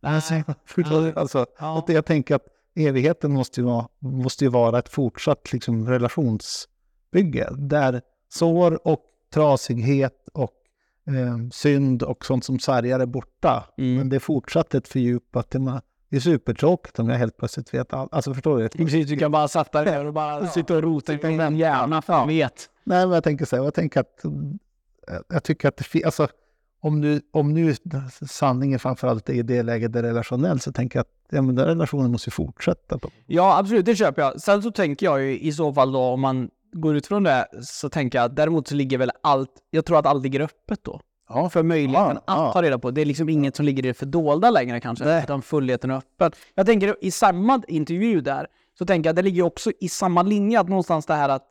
Alltså, 0.02 0.34
förstår 0.66 1.02
du? 1.02 1.14
Alltså, 1.16 1.46
Ja. 1.60 1.80
att 1.80 1.90
jag 1.90 2.06
tänker 2.06 2.36
att 2.36 2.46
evigheten 2.78 3.32
måste 3.32 3.62
ju 3.62 3.66
vara, 3.66 3.88
måste 4.00 4.44
ju 4.44 4.50
vara 4.50 4.80
ett 4.80 4.90
fortsatt 4.90 5.54
liksom, 5.54 5.90
relationsbygge 5.90 7.50
där 7.58 8.02
sår 8.30 8.88
och 8.88 9.02
trasighet 9.34 10.28
och 10.34 10.54
eh, 11.08 11.38
synd 11.52 12.04
och 12.04 12.26
sånt 12.26 12.46
som 12.46 12.60
sargar 12.60 13.00
är 13.00 13.06
borta. 13.06 13.68
Mm. 13.78 13.96
Men 13.96 14.10
det 14.10 14.16
är 14.16 14.20
fortsatt 14.20 14.74
ett 14.74 14.88
fördjupat. 14.88 15.56
Det 16.10 16.16
är 16.16 16.20
supertråkigt 16.20 17.00
om 17.00 17.10
jag 17.10 17.18
helt 17.18 17.38
plötsligt 17.38 17.74
vet 17.74 17.94
allt. 17.94 18.14
Alltså 18.14 18.34
förstår 18.34 18.60
du? 18.60 18.70
Precis, 18.70 19.08
du 19.08 19.18
kan 19.18 19.32
bara 19.32 19.48
sätta 19.48 19.84
dig 19.84 19.94
ner 19.94 20.06
och 20.06 20.14
bara 20.14 20.48
sitta 20.48 20.76
och 20.76 20.84
rota 20.84 21.14
i 21.14 21.18
din 21.18 21.58
hjärna 21.58 22.02
för 22.02 22.14
jag 22.14 22.28
vet. 22.28 22.70
Nej, 22.84 23.06
men 23.06 23.14
jag 23.14 23.24
tänker 23.24 23.46
så 23.46 23.56
här, 23.56 23.64
jag 23.64 23.74
tänker 23.74 24.00
att 24.00 24.26
eh, 24.26 24.32
jag 25.30 25.44
tycker 25.44 25.68
att 25.68 25.78
det 25.78 25.84
finns, 25.84 26.06
alltså 26.06 26.28
om 26.82 27.02
nu, 27.02 27.22
om 27.34 27.54
nu 27.54 27.76
sanningen 28.28 28.80
framförallt 28.80 29.30
är 29.30 29.34
i 29.34 29.42
det 29.42 29.64
läget 29.64 29.94
det 29.94 30.00
är 30.00 30.04
relationellt 30.04 30.64
så 30.64 30.72
tänker 30.72 31.00
jag 31.00 31.02
att 31.02 31.14
ja, 31.30 31.42
men 31.42 31.56
den 31.56 31.66
relationen 31.66 32.12
måste 32.12 32.28
ju 32.28 32.32
fortsätta. 32.32 32.98
På. 32.98 33.10
Ja, 33.26 33.58
absolut, 33.58 33.86
det 33.86 33.96
köper 33.96 34.22
jag. 34.22 34.42
Sen 34.42 34.64
så 34.64 34.72
tänker 34.72 35.06
jag 35.06 35.22
ju 35.24 35.40
i 35.40 35.52
så 35.52 35.74
fall 35.74 35.92
då, 35.92 36.00
om 36.00 36.22
man 36.22 36.50
går 36.74 36.96
ut 36.96 37.08
från 37.08 37.24
det, 37.24 37.48
så 37.62 37.90
tänker 37.90 38.18
jag 38.18 38.26
att 38.26 38.36
däremot 38.36 38.68
så 38.68 38.76
ligger 38.76 38.98
väl 38.98 39.12
allt, 39.24 39.52
jag 39.70 39.86
tror 39.86 40.00
att 40.00 40.06
allt 40.06 40.24
ligger 40.24 40.40
öppet 40.40 40.84
då. 40.84 41.02
Ja, 41.30 41.50
För 41.50 41.64
möjligheten 41.64 42.18
Ja, 42.28 42.48
att 42.48 42.54
ta 42.54 42.62
reda 42.62 42.80
på. 42.80 42.92
Det 42.92 43.02
är 43.02 43.06
liksom 43.06 43.30
inget 43.30 43.56
som 43.56 43.66
ligger 43.66 43.86
i 43.86 43.88
det 43.88 43.94
fördolda 43.94 44.50
längre 44.50 44.80
kanske, 44.80 45.06
Nej. 45.06 45.24
utan 45.24 45.42
fullheten 45.42 45.92
är 45.92 45.96
öppen. 45.96 46.32
Jag 46.56 46.66
tänker 46.66 46.96
i 47.02 47.12
samma 47.12 47.62
intervju 47.68 48.22
där, 48.22 48.48
så 48.78 48.86
tänker 48.86 49.08
jag 49.08 49.12
att 49.12 49.16
det 49.16 49.22
ligger 49.22 49.44
också 49.44 49.72
i 49.80 49.90
samma 49.90 50.22
linje, 50.22 50.60
att 50.60 50.70
någonstans 50.70 51.06
det 51.06 51.14
här 51.14 51.30
att 51.30 51.48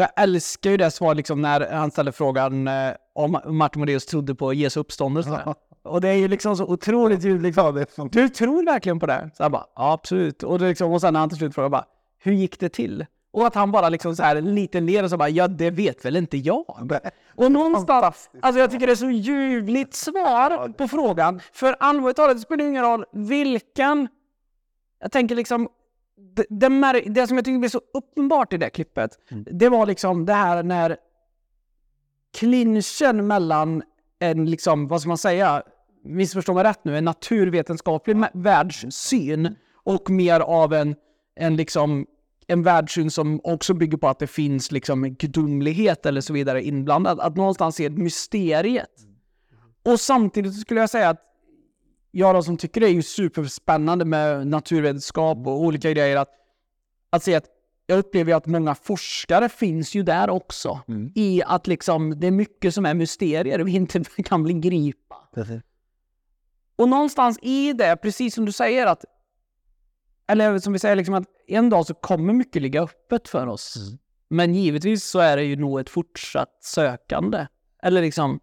jag 0.00 0.10
älskar 0.16 0.70
ju 0.70 0.76
det 0.76 0.90
svaret 0.90 1.16
liksom 1.16 1.42
när 1.42 1.72
han 1.72 1.90
ställer 1.90 2.12
frågan 2.12 2.68
eh, 2.68 2.92
om 3.14 3.40
Martin 3.46 3.80
Moraeus 3.80 4.06
trodde 4.06 4.34
på 4.34 4.52
Jesu 4.54 4.80
uppståndelse. 4.80 5.42
Ja. 5.46 5.54
Och 5.82 6.00
det 6.00 6.08
är 6.08 6.14
ju 6.14 6.28
liksom 6.28 6.56
så 6.56 6.64
otroligt 6.64 7.22
tydligt. 7.22 7.42
Liksom. 7.42 7.74
det 7.74 7.80
är 7.80 7.86
fan- 7.86 8.08
Du 8.12 8.28
tror 8.28 8.64
verkligen 8.64 9.00
på 9.00 9.06
det? 9.06 9.30
Så 9.36 9.42
jag 9.42 9.52
bara, 9.52 9.66
ja 9.76 9.92
absolut. 9.92 10.42
Och, 10.42 10.58
det 10.58 10.68
liksom, 10.68 10.92
och 10.92 11.00
sen 11.00 11.12
när 11.12 11.20
han 11.20 11.28
till 11.28 11.38
slut 11.38 11.54
frågar 11.54 11.68
bara, 11.68 11.84
hur 12.22 12.32
gick 12.32 12.60
det 12.60 12.68
till? 12.68 13.06
Och 13.32 13.46
att 13.46 13.54
han 13.54 13.72
bara 13.72 13.88
liksom 13.88 14.16
så 14.16 14.22
här 14.22 14.40
lite 14.40 14.80
ler 14.80 15.02
och 15.02 15.10
så 15.10 15.16
bara, 15.16 15.28
ja 15.28 15.48
det 15.48 15.70
vet 15.70 16.04
väl 16.04 16.16
inte 16.16 16.36
jag. 16.36 16.90
Och 17.34 17.52
någonstans, 17.52 18.30
alltså 18.42 18.60
jag 18.60 18.70
tycker 18.70 18.86
det 18.86 18.92
är 18.92 18.96
så 18.96 19.10
ljuvligt 19.10 19.94
svar 19.94 20.68
på 20.68 20.88
frågan. 20.88 21.40
För 21.52 21.76
allvarligt 21.80 22.16
talat, 22.16 22.36
det 22.36 22.40
spelar 22.40 22.64
ingen 22.64 22.82
roll 22.84 23.04
vilken, 23.12 24.08
jag 25.00 25.12
tänker 25.12 25.34
liksom, 25.34 25.68
det, 26.16 26.46
det, 26.50 27.00
det 27.06 27.26
som 27.26 27.36
jag 27.36 27.44
tycker 27.44 27.58
blev 27.58 27.68
så 27.68 27.80
uppenbart 27.94 28.52
i 28.52 28.56
det 28.56 28.70
klippet, 28.70 29.18
det 29.30 29.68
var 29.68 29.86
liksom 29.86 30.26
det 30.26 30.34
här 30.34 30.62
när 30.62 30.96
clinchen 32.38 33.26
mellan 33.26 33.82
en, 34.18 34.50
liksom, 34.50 34.88
vad 34.88 35.00
ska 35.00 35.08
man 35.08 35.18
säga, 35.18 35.62
missförstå 36.04 36.54
mig 36.54 36.64
rätt 36.64 36.84
nu, 36.84 36.98
en 36.98 37.04
naturvetenskaplig 37.04 38.16
mä- 38.16 38.30
världssyn 38.34 39.54
och 39.74 40.10
mer 40.10 40.40
av 40.40 40.72
en, 40.74 40.94
en 41.36 41.56
liksom 41.56 42.06
en 42.46 42.62
världssyn 42.62 43.10
som 43.10 43.40
också 43.44 43.74
bygger 43.74 43.98
på 43.98 44.08
att 44.08 44.18
det 44.18 44.26
finns 44.26 44.72
liksom 44.72 45.04
en 45.04 45.14
gudomlighet 45.14 46.06
eller 46.06 46.20
så 46.20 46.32
vidare 46.32 46.62
inblandad. 46.62 47.20
Att 47.20 47.36
någonstans 47.36 47.76
se 47.76 47.90
mysteriet. 47.90 48.90
Och 49.84 50.00
samtidigt 50.00 50.60
skulle 50.60 50.80
jag 50.80 50.90
säga 50.90 51.08
att 51.08 51.20
jag 52.14 52.34
då 52.34 52.42
som 52.42 52.56
tycker 52.56 52.80
det 52.80 52.86
är 52.86 52.92
ju 52.92 53.02
superspännande 53.02 54.04
med 54.04 54.46
naturvetenskap 54.46 55.38
och 55.38 55.60
olika 55.60 55.92
grejer, 55.92 56.16
att, 56.16 56.30
att 57.10 57.22
se 57.22 57.34
att 57.34 57.46
jag 57.86 57.98
upplever 57.98 58.34
att 58.34 58.46
många 58.46 58.74
forskare 58.74 59.48
finns 59.48 59.94
ju 59.94 60.02
där 60.02 60.30
också. 60.30 60.80
I 61.14 61.42
att 61.42 61.66
liksom 61.66 62.20
det 62.20 62.26
är 62.26 62.30
mycket 62.30 62.74
som 62.74 62.86
är 62.86 62.94
mysterier 62.94 63.58
vi 63.58 63.72
inte 63.72 64.04
kan 64.24 64.42
bli 64.42 64.54
gripa. 64.54 65.28
Precis. 65.34 65.62
Och 66.76 66.88
någonstans 66.88 67.38
i 67.42 67.72
det, 67.72 67.96
precis 67.96 68.34
som 68.34 68.44
du 68.44 68.52
säger 68.52 68.86
att 68.86 69.04
eller 70.26 70.58
som 70.58 70.72
vi 70.72 70.78
säger, 70.78 70.96
liksom 70.96 71.14
att 71.14 71.24
en 71.46 71.70
dag 71.70 71.86
så 71.86 71.94
kommer 71.94 72.32
mycket 72.32 72.62
ligga 72.62 72.82
öppet 72.82 73.28
för 73.28 73.46
oss. 73.46 73.76
Mm. 73.76 73.98
Men 74.28 74.54
givetvis 74.54 75.04
så 75.04 75.18
är 75.18 75.36
det 75.36 75.44
ju 75.44 75.56
nog 75.56 75.80
ett 75.80 75.90
fortsatt 75.90 76.58
sökande. 76.60 77.46
Eller 77.82 78.02
liksom, 78.02 78.40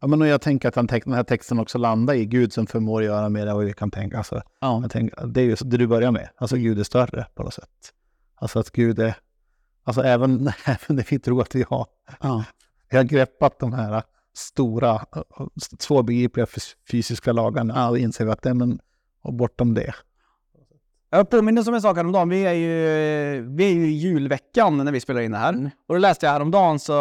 Ja, 0.00 0.06
men 0.06 0.20
jag 0.20 0.40
tänker 0.40 0.68
att 0.68 0.74
han 0.74 0.86
den 0.86 1.12
här 1.12 1.22
texten 1.22 1.58
också 1.58 1.78
landar 1.78 2.14
i 2.14 2.26
Gud 2.26 2.52
som 2.52 2.66
förmår 2.66 3.02
göra 3.02 3.28
mer 3.28 3.46
än 3.46 3.56
vad 3.56 3.64
vi 3.64 3.72
kan 3.72 3.90
tänka. 3.90 4.18
Alltså, 4.18 4.42
ja. 4.60 4.80
jag 4.82 4.90
tänker, 4.90 5.26
det 5.26 5.40
är 5.40 5.44
ju 5.44 5.56
det 5.60 5.76
du 5.76 5.86
börjar 5.86 6.10
med. 6.10 6.28
Alltså 6.36 6.56
Gud 6.56 6.78
är 6.78 6.84
större 6.84 7.26
på 7.34 7.42
något 7.42 7.54
sätt. 7.54 7.92
Alltså 8.34 8.58
att 8.58 8.70
Gud 8.70 8.98
är... 8.98 9.14
Alltså 9.84 10.02
även, 10.02 10.52
även 10.64 10.96
när 10.96 11.06
vi 11.10 11.18
tror 11.18 11.42
att 11.42 11.54
vi 11.54 11.64
har, 11.68 11.86
ja. 12.20 12.44
vi 12.90 12.96
har 12.96 13.04
greppat 13.04 13.58
de 13.58 13.72
här 13.72 14.02
stora, 14.36 15.00
svårbegripliga 15.78 16.46
fys- 16.46 16.76
fysiska 16.90 17.32
lagarna 17.32 17.88
och 17.88 17.98
inser 17.98 18.24
vi 18.24 18.30
att 18.30 18.42
det 18.42 18.50
är 18.50 18.54
men, 18.54 18.80
och 19.22 19.34
bortom 19.34 19.74
det. 19.74 19.94
Jag 21.10 21.30
påminner 21.30 21.68
om 21.68 21.74
en 21.74 21.82
sak 21.82 21.96
häromdagen. 21.96 22.28
Vi 22.28 22.42
är 22.42 22.52
ju, 22.52 23.40
vi 23.40 23.64
är 23.64 23.74
ju 23.74 23.86
i 23.86 23.92
julveckan 23.92 24.76
när 24.76 24.92
vi 24.92 25.00
spelar 25.00 25.20
in 25.20 25.32
det 25.32 25.38
här. 25.38 25.70
Och 25.88 25.94
då 25.94 25.98
läste 25.98 26.26
jag 26.26 26.32
häromdagen 26.32 26.78
så 26.78 26.94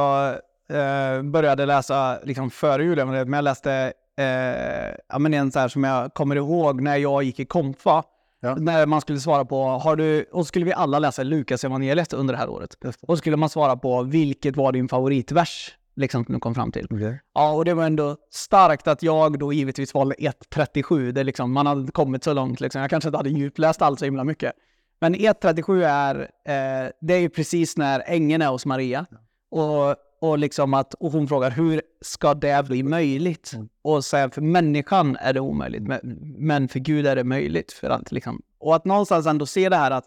eh, 0.70 1.22
började 1.22 1.66
läsa 1.66 2.20
liksom 2.24 2.50
före 2.50 2.84
julen, 2.84 3.08
men 3.08 3.34
jag 3.34 3.44
läste 3.44 3.94
eh, 4.18 4.96
ja, 5.10 5.20
men 5.20 5.34
en 5.34 5.52
så 5.52 5.60
här 5.60 5.68
som 5.68 5.84
jag 5.84 6.14
kommer 6.14 6.36
ihåg 6.36 6.82
när 6.82 6.98
jag 6.98 7.24
gick 7.24 7.40
i 7.40 7.46
konfa. 7.46 8.04
Ja. 8.40 8.56
När 8.56 8.86
man 8.86 9.02
skulle 9.02 9.20
svara 9.20 9.46
på, 9.46 9.64
har 9.64 9.96
du, 9.96 10.24
och 10.32 10.46
så 10.46 10.46
skulle 10.46 10.66
vi 10.66 10.74
alla 10.74 11.00
läsa 11.00 11.24
Lukas 11.24 11.64
evangeliet 11.64 12.14
under 12.14 12.34
det 12.34 12.38
här 12.38 12.50
året. 12.50 12.76
Det. 12.80 12.88
Och 12.88 12.96
så 13.08 13.18
skulle 13.18 13.38
man 13.38 13.50
svara 13.50 13.78
på, 13.78 14.04
vilket 14.04 14.56
var 14.56 14.72
din 14.72 14.90
favoritvers? 14.90 15.74
Liksom 15.96 16.26
som 16.26 16.34
du 16.34 16.40
kom 16.40 16.56
fram 16.56 16.72
till. 16.72 16.88
Ja, 17.34 17.52
och 17.52 17.66
det 17.66 17.74
var 17.74 17.84
ändå 17.84 18.16
starkt 18.32 18.88
att 18.88 19.04
jag 19.04 19.40
då 19.40 19.54
givetvis 19.54 19.94
valde 19.94 20.16
1.37. 20.16 21.12
Det 21.12 21.20
är 21.20 21.24
liksom, 21.24 21.52
man 21.52 21.68
hade 21.68 21.92
kommit 21.92 22.24
så 22.24 22.34
långt 22.34 22.60
liksom. 22.60 22.82
Jag 22.82 22.90
kanske 22.90 23.08
inte 23.08 23.18
hade 23.18 23.30
djupläst 23.30 23.82
allt 23.82 24.00
så 24.00 24.06
himla 24.06 24.24
mycket. 24.24 24.54
Men 25.00 25.16
1.37 25.16 25.84
är, 25.86 26.20
eh, 26.20 26.92
det 27.02 27.14
är 27.14 27.20
ju 27.20 27.30
precis 27.30 27.78
när 27.78 28.04
ängeln 28.06 28.42
är 28.42 28.48
hos 28.48 28.66
Maria. 28.66 29.06
Och, 29.52 29.96
och 30.20 30.38
liksom 30.38 30.74
att, 30.74 30.94
och 30.94 31.12
hon 31.12 31.28
frågar, 31.28 31.52
hur 31.52 31.82
ska 32.02 32.34
det 32.34 32.66
bli 32.68 32.84
möjligt? 32.84 33.54
Och 33.82 34.06
sen 34.06 34.32
för 34.32 34.42
människan 34.42 35.18
är 35.20 35.34
det 35.34 35.40
omöjligt, 35.40 35.84
men, 35.84 36.00
men 36.38 36.68
för 36.68 36.80
Gud 36.80 37.08
är 37.08 37.16
det 37.16 37.24
möjligt. 37.24 37.72
För 37.72 37.90
att 37.90 38.12
liksom, 38.12 38.42
och 38.60 38.76
att 38.76 38.86
någonstans 38.86 39.26
ändå 39.28 39.46
se 39.46 39.70
det 39.70 39.76
här 39.76 39.92
att 39.92 40.06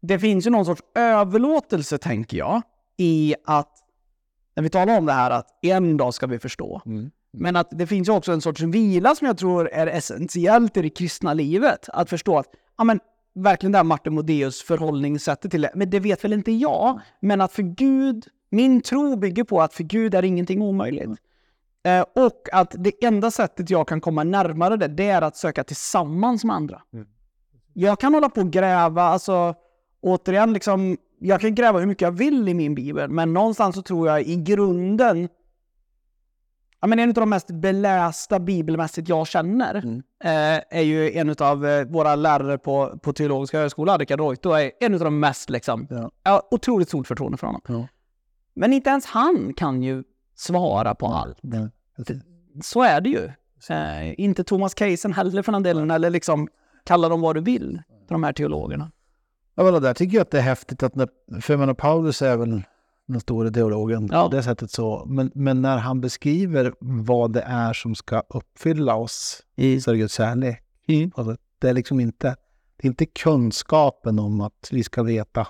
det 0.00 0.18
finns 0.18 0.46
ju 0.46 0.50
någon 0.50 0.64
sorts 0.64 0.82
överlåtelse, 0.94 1.98
tänker 1.98 2.36
jag, 2.36 2.62
i 2.96 3.34
att 3.44 3.72
när 4.56 4.62
vi 4.62 4.70
talar 4.70 4.98
om 4.98 5.06
det 5.06 5.12
här 5.12 5.30
att 5.30 5.58
en 5.62 5.96
dag 5.96 6.14
ska 6.14 6.26
vi 6.26 6.38
förstå. 6.38 6.82
Men 7.32 7.56
att 7.56 7.68
det 7.70 7.86
finns 7.86 8.08
ju 8.08 8.12
också 8.12 8.32
en 8.32 8.40
sorts 8.40 8.60
vila 8.60 9.14
som 9.14 9.26
jag 9.26 9.38
tror 9.38 9.68
är 9.68 9.86
essentiellt 9.86 10.76
i 10.76 10.82
det 10.82 10.90
kristna 10.90 11.34
livet. 11.34 11.88
Att 11.88 12.10
förstå 12.10 12.38
att, 12.38 12.46
ja 12.78 12.84
men 12.84 13.00
verkligen 13.34 13.72
det 13.72 13.78
här 13.78 13.84
Martin 13.84 14.14
Modéus 14.14 14.62
förhållningssättet 14.62 15.50
till 15.50 15.60
det, 15.60 15.72
men 15.74 15.90
det 15.90 16.00
vet 16.00 16.24
väl 16.24 16.32
inte 16.32 16.52
jag. 16.52 17.00
Men 17.20 17.40
att 17.40 17.52
för 17.52 17.62
Gud, 17.62 18.26
min 18.50 18.80
tro 18.80 19.16
bygger 19.16 19.44
på 19.44 19.60
att 19.62 19.74
för 19.74 19.84
Gud 19.84 20.14
är 20.14 20.24
ingenting 20.24 20.62
omöjligt. 20.62 21.10
Eh, 21.84 22.00
och 22.24 22.48
att 22.52 22.74
det 22.78 23.04
enda 23.04 23.30
sättet 23.30 23.70
jag 23.70 23.88
kan 23.88 24.00
komma 24.00 24.24
närmare 24.24 24.76
det, 24.76 24.88
det 24.88 25.08
är 25.08 25.22
att 25.22 25.36
söka 25.36 25.64
tillsammans 25.64 26.44
med 26.44 26.56
andra. 26.56 26.82
Jag 27.72 28.00
kan 28.00 28.14
hålla 28.14 28.28
på 28.28 28.40
och 28.40 28.50
gräva, 28.50 29.02
alltså 29.02 29.54
återigen, 30.00 30.52
liksom, 30.52 30.96
jag 31.20 31.40
kan 31.40 31.54
gräva 31.54 31.78
hur 31.78 31.86
mycket 31.86 32.02
jag 32.02 32.12
vill 32.12 32.48
i 32.48 32.54
min 32.54 32.74
bibel, 32.74 33.10
men 33.10 33.32
någonstans 33.32 33.74
så 33.76 33.82
tror 33.82 34.08
jag 34.08 34.22
i 34.22 34.36
grunden 34.36 35.28
Ja, 36.80 36.86
men 36.86 36.98
en 36.98 37.08
av 37.08 37.14
de 37.14 37.30
mest 37.30 37.50
belästa 37.50 38.38
bibelmässigt 38.40 39.08
jag 39.08 39.26
känner 39.26 39.74
Mm. 39.74 40.02
eh, 40.24 40.62
är 40.78 40.82
ju 40.82 41.12
en 41.12 41.34
av 41.38 41.66
eh, 41.66 41.84
våra 41.84 42.14
lärare 42.14 42.58
på, 42.58 42.98
på 43.02 43.12
teologiska 43.12 43.58
högskolan, 43.58 43.98
Rickard 43.98 44.20
Reuto, 44.20 44.50
är 44.50 44.70
en 44.80 44.94
av 44.94 45.00
de 45.00 45.20
mest 45.20 45.50
liksom, 45.50 45.86
Ja. 46.24 46.48
otroligt 46.50 46.88
stort 46.88 47.06
förtroende 47.06 47.38
för 47.38 47.46
honom. 47.46 47.60
Ja. 47.68 47.88
Men 48.58 48.72
inte 48.72 48.90
ens 48.90 49.06
han 49.06 49.54
kan 49.54 49.82
ju 49.82 50.04
svara 50.34 50.94
på 50.94 51.06
allt. 51.06 51.38
Så 52.62 52.82
är 52.82 53.00
det 53.00 53.08
ju. 53.08 53.24
Eh, 53.70 54.20
inte 54.20 54.44
Thomas 54.44 54.78
Keisen 54.78 55.12
heller 55.12 55.42
för 55.42 55.52
den 55.52 55.62
delen, 55.62 55.90
eller 55.90 56.10
liksom 56.10 56.48
kalla 56.84 57.08
dem 57.08 57.20
vad 57.20 57.36
du 57.36 57.40
vill, 57.40 57.82
de 58.08 58.24
här 58.24 58.32
teologerna. 58.32 58.90
Ja, 59.54 59.62
men 59.62 59.82
där 59.82 59.94
tycker 59.94 60.16
jag 60.16 60.22
att 60.22 60.30
det 60.30 60.38
är 60.38 60.42
häftigt 60.42 60.82
att 60.82 60.94
när, 60.94 61.08
för 61.40 61.56
menar, 61.56 61.74
Paulus 61.74 62.22
är 62.22 62.36
väl 62.36 62.62
den 63.06 63.20
stora 63.20 63.50
teologen 63.50 64.08
Ja. 64.12 64.28
på 64.28 64.36
det 64.36 64.42
sättet 64.42 64.70
så, 64.70 65.04
men, 65.06 65.30
men 65.34 65.62
när 65.62 65.76
han 65.78 66.00
beskriver 66.00 66.74
vad 66.80 67.32
det 67.32 67.42
är 67.42 67.72
som 67.72 67.94
ska 67.94 68.22
uppfylla 68.28 68.94
oss 68.94 69.42
I, 69.56 69.80
så 69.80 69.90
är 69.90 69.94
det 69.94 69.98
Guds 69.98 70.14
kärlek. 70.14 70.62
Mm. 70.88 71.10
Alltså, 71.14 71.36
det 71.58 71.68
är 71.68 71.72
liksom 71.74 72.00
inte, 72.00 72.36
det 72.76 72.86
är 72.86 72.88
inte 72.88 73.06
kunskapen 73.06 74.18
om 74.18 74.40
att 74.40 74.68
vi 74.70 74.84
ska 74.84 75.02
veta. 75.02 75.46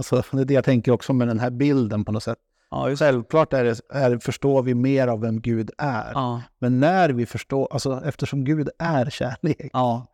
Alltså, 0.00 0.22
det 0.32 0.40
är 0.40 0.44
det 0.44 0.54
jag 0.54 0.64
tänker 0.64 0.92
också 0.92 1.12
med 1.12 1.28
den 1.28 1.38
här 1.38 1.50
bilden 1.50 2.04
på 2.04 2.12
något 2.12 2.22
sätt. 2.22 2.38
ja, 2.70 2.96
Självklart 2.96 3.52
är 3.52 3.64
det, 3.64 3.80
är, 3.90 4.18
förstår 4.18 4.62
vi 4.62 4.74
mer 4.74 5.08
av 5.08 5.20
vem 5.20 5.40
Gud 5.40 5.70
är. 5.78 6.12
ja, 6.14 6.42
Men 6.58 6.80
när 6.80 7.10
vi 7.10 7.26
förstår, 7.26 7.68
alltså 7.70 8.02
eftersom 8.04 8.44
Gud 8.44 8.68
är 8.78 9.10
kärlek, 9.10 9.70
ja, 9.72 10.06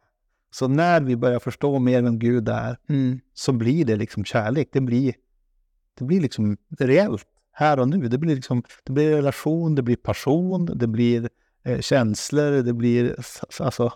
så 0.51 0.69
när 0.69 1.01
vi 1.01 1.17
börjar 1.17 1.39
förstå 1.39 1.79
mer 1.79 2.03
vem 2.03 2.19
Gud 2.19 2.49
är, 2.49 2.79
mm, 2.89 3.21
så 3.35 3.53
blir 3.53 3.85
det 3.85 3.97
liksom 3.97 4.25
kärlek. 4.25 4.69
Det 4.73 4.81
blir, 4.81 5.15
det 5.99 6.05
blir 6.05 6.21
liksom 6.21 6.57
reellt 6.79 7.27
här 7.53 7.79
och 7.79 7.89
nu. 7.89 8.09
Det 8.09 8.19
blir, 8.19 8.35
liksom, 8.35 8.63
det 8.85 8.93
blir 8.93 9.11
relation, 9.11 9.75
det 9.75 9.83
blir 9.83 9.97
passion, 9.97 10.67
det 10.75 10.87
blir 10.87 11.29
eh, 11.65 11.81
känslor, 11.81 12.63
det 12.63 12.73
blir 12.73 13.17
alltså, 13.61 13.93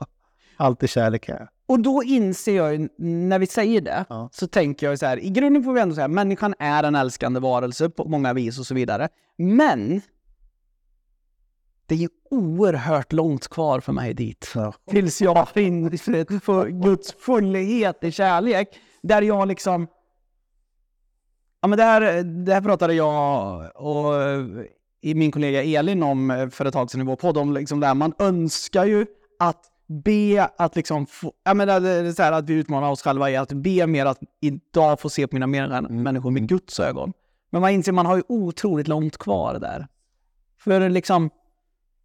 allt 0.56 0.80
det 0.80 0.88
kärlek 0.88 1.28
är. 1.28 1.48
Och 1.70 1.80
då 1.80 2.02
inser 2.02 2.56
jag, 2.56 2.74
ju, 2.74 2.88
när 2.98 3.38
vi 3.38 3.46
säger 3.46 3.80
det, 3.80 4.04
Ja. 4.08 4.28
så 4.32 4.46
tänker 4.46 4.86
jag 4.86 4.98
så 4.98 5.06
här, 5.06 5.18
i 5.18 5.30
grunden 5.30 5.64
får 5.64 5.72
vi 5.72 5.80
ändå 5.80 5.94
säga 5.94 6.04
att 6.04 6.10
människan 6.10 6.54
är 6.58 6.82
en 6.84 6.94
älskande 6.94 7.40
varelse 7.40 7.90
på 7.90 8.08
många 8.08 8.32
vis 8.32 8.58
och 8.58 8.66
så 8.66 8.74
vidare. 8.74 9.08
Men 9.38 10.00
det 11.86 11.94
är 11.94 11.98
ju 11.98 12.08
oerhört 12.30 13.12
långt 13.12 13.48
kvar 13.48 13.80
för 13.80 13.92
mig 13.92 14.14
dit. 14.14 14.52
Ja. 14.54 14.74
Tills 14.90 15.20
jag 15.22 15.48
finner 15.48 16.40
för 16.40 16.68
Guds 16.68 17.12
fullhet 17.12 18.04
i 18.04 18.12
kärlek. 18.12 18.68
Där 19.02 19.22
jag 19.22 19.48
liksom... 19.48 19.86
Ja 21.60 21.68
men 21.68 21.78
där, 21.78 22.22
där 22.22 22.60
pratade 22.60 22.94
jag 22.94 23.70
och 23.74 24.22
eh, 24.22 24.44
min 25.00 25.32
kollega 25.32 25.62
Elin 25.62 26.02
om 26.02 26.30
eh, 26.30 26.48
för 26.48 26.64
ett 26.64 26.72
tag 26.72 26.90
sedan 26.90 27.00
i 27.00 27.04
vår 27.04 27.16
podd, 27.16 27.36
om 27.36 27.52
liksom 27.52 27.80
där 27.80 27.94
man 27.94 28.12
önskar 28.18 28.84
ju 28.84 29.06
att 29.38 29.69
be 29.90 30.48
att 30.56 30.76
liksom 30.76 31.06
få, 31.06 31.32
ja 31.44 31.54
men 31.54 31.68
det 31.68 31.90
är 31.90 32.12
så 32.12 32.22
här 32.22 32.32
att 32.32 32.50
vi 32.50 32.54
utmanar 32.54 32.90
oss 32.90 33.02
själva 33.02 33.30
i 33.30 33.36
att 33.36 33.52
be 33.52 33.86
mer 33.86 34.06
att 34.06 34.18
idag 34.40 35.00
få 35.00 35.08
se 35.08 35.26
på 35.26 35.36
mina 35.36 35.46
medmänniskor 35.46 36.30
med 36.30 36.48
Guds 36.48 36.80
ögon. 36.80 37.12
Men 37.50 37.60
man 37.60 37.70
inser 37.70 37.92
man 37.92 38.06
har 38.06 38.16
ju 38.16 38.22
otroligt 38.28 38.88
långt 38.88 39.18
kvar 39.18 39.58
där. 39.58 39.86
För 40.60 40.88
liksom, 40.88 41.30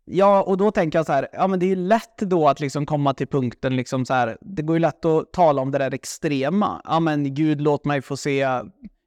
ja 0.06 0.43
och 0.43 0.58
då 0.58 0.71
tänker 0.71 1.00
jag 1.00 1.06
så 1.06 1.12
här, 1.12 1.28
ja 1.34 1.48
men 1.48 1.60
det 1.60 1.65
är 1.65 1.67
ju 1.67 1.76
lätt 1.76 2.17
då 2.17 2.48
att 2.48 2.60
liksom 2.60 2.86
komma 2.86 3.13
till 3.13 3.28
punkten 3.28 3.76
liksom 3.76 4.06
så 4.06 4.13
här, 4.13 4.38
det 4.41 4.62
går 4.62 4.76
ju 4.76 4.80
lätt 4.80 5.06
att 5.06 5.34
tala 5.34 5.62
om 5.62 5.71
det 5.71 5.78
där 5.78 5.93
extrema. 5.93 6.82
Ja 6.84 7.00
men 7.00 7.34
Gud 7.34 7.62
låt 7.62 7.86
mig 7.86 8.02
få 8.02 8.17
se, 8.17 8.48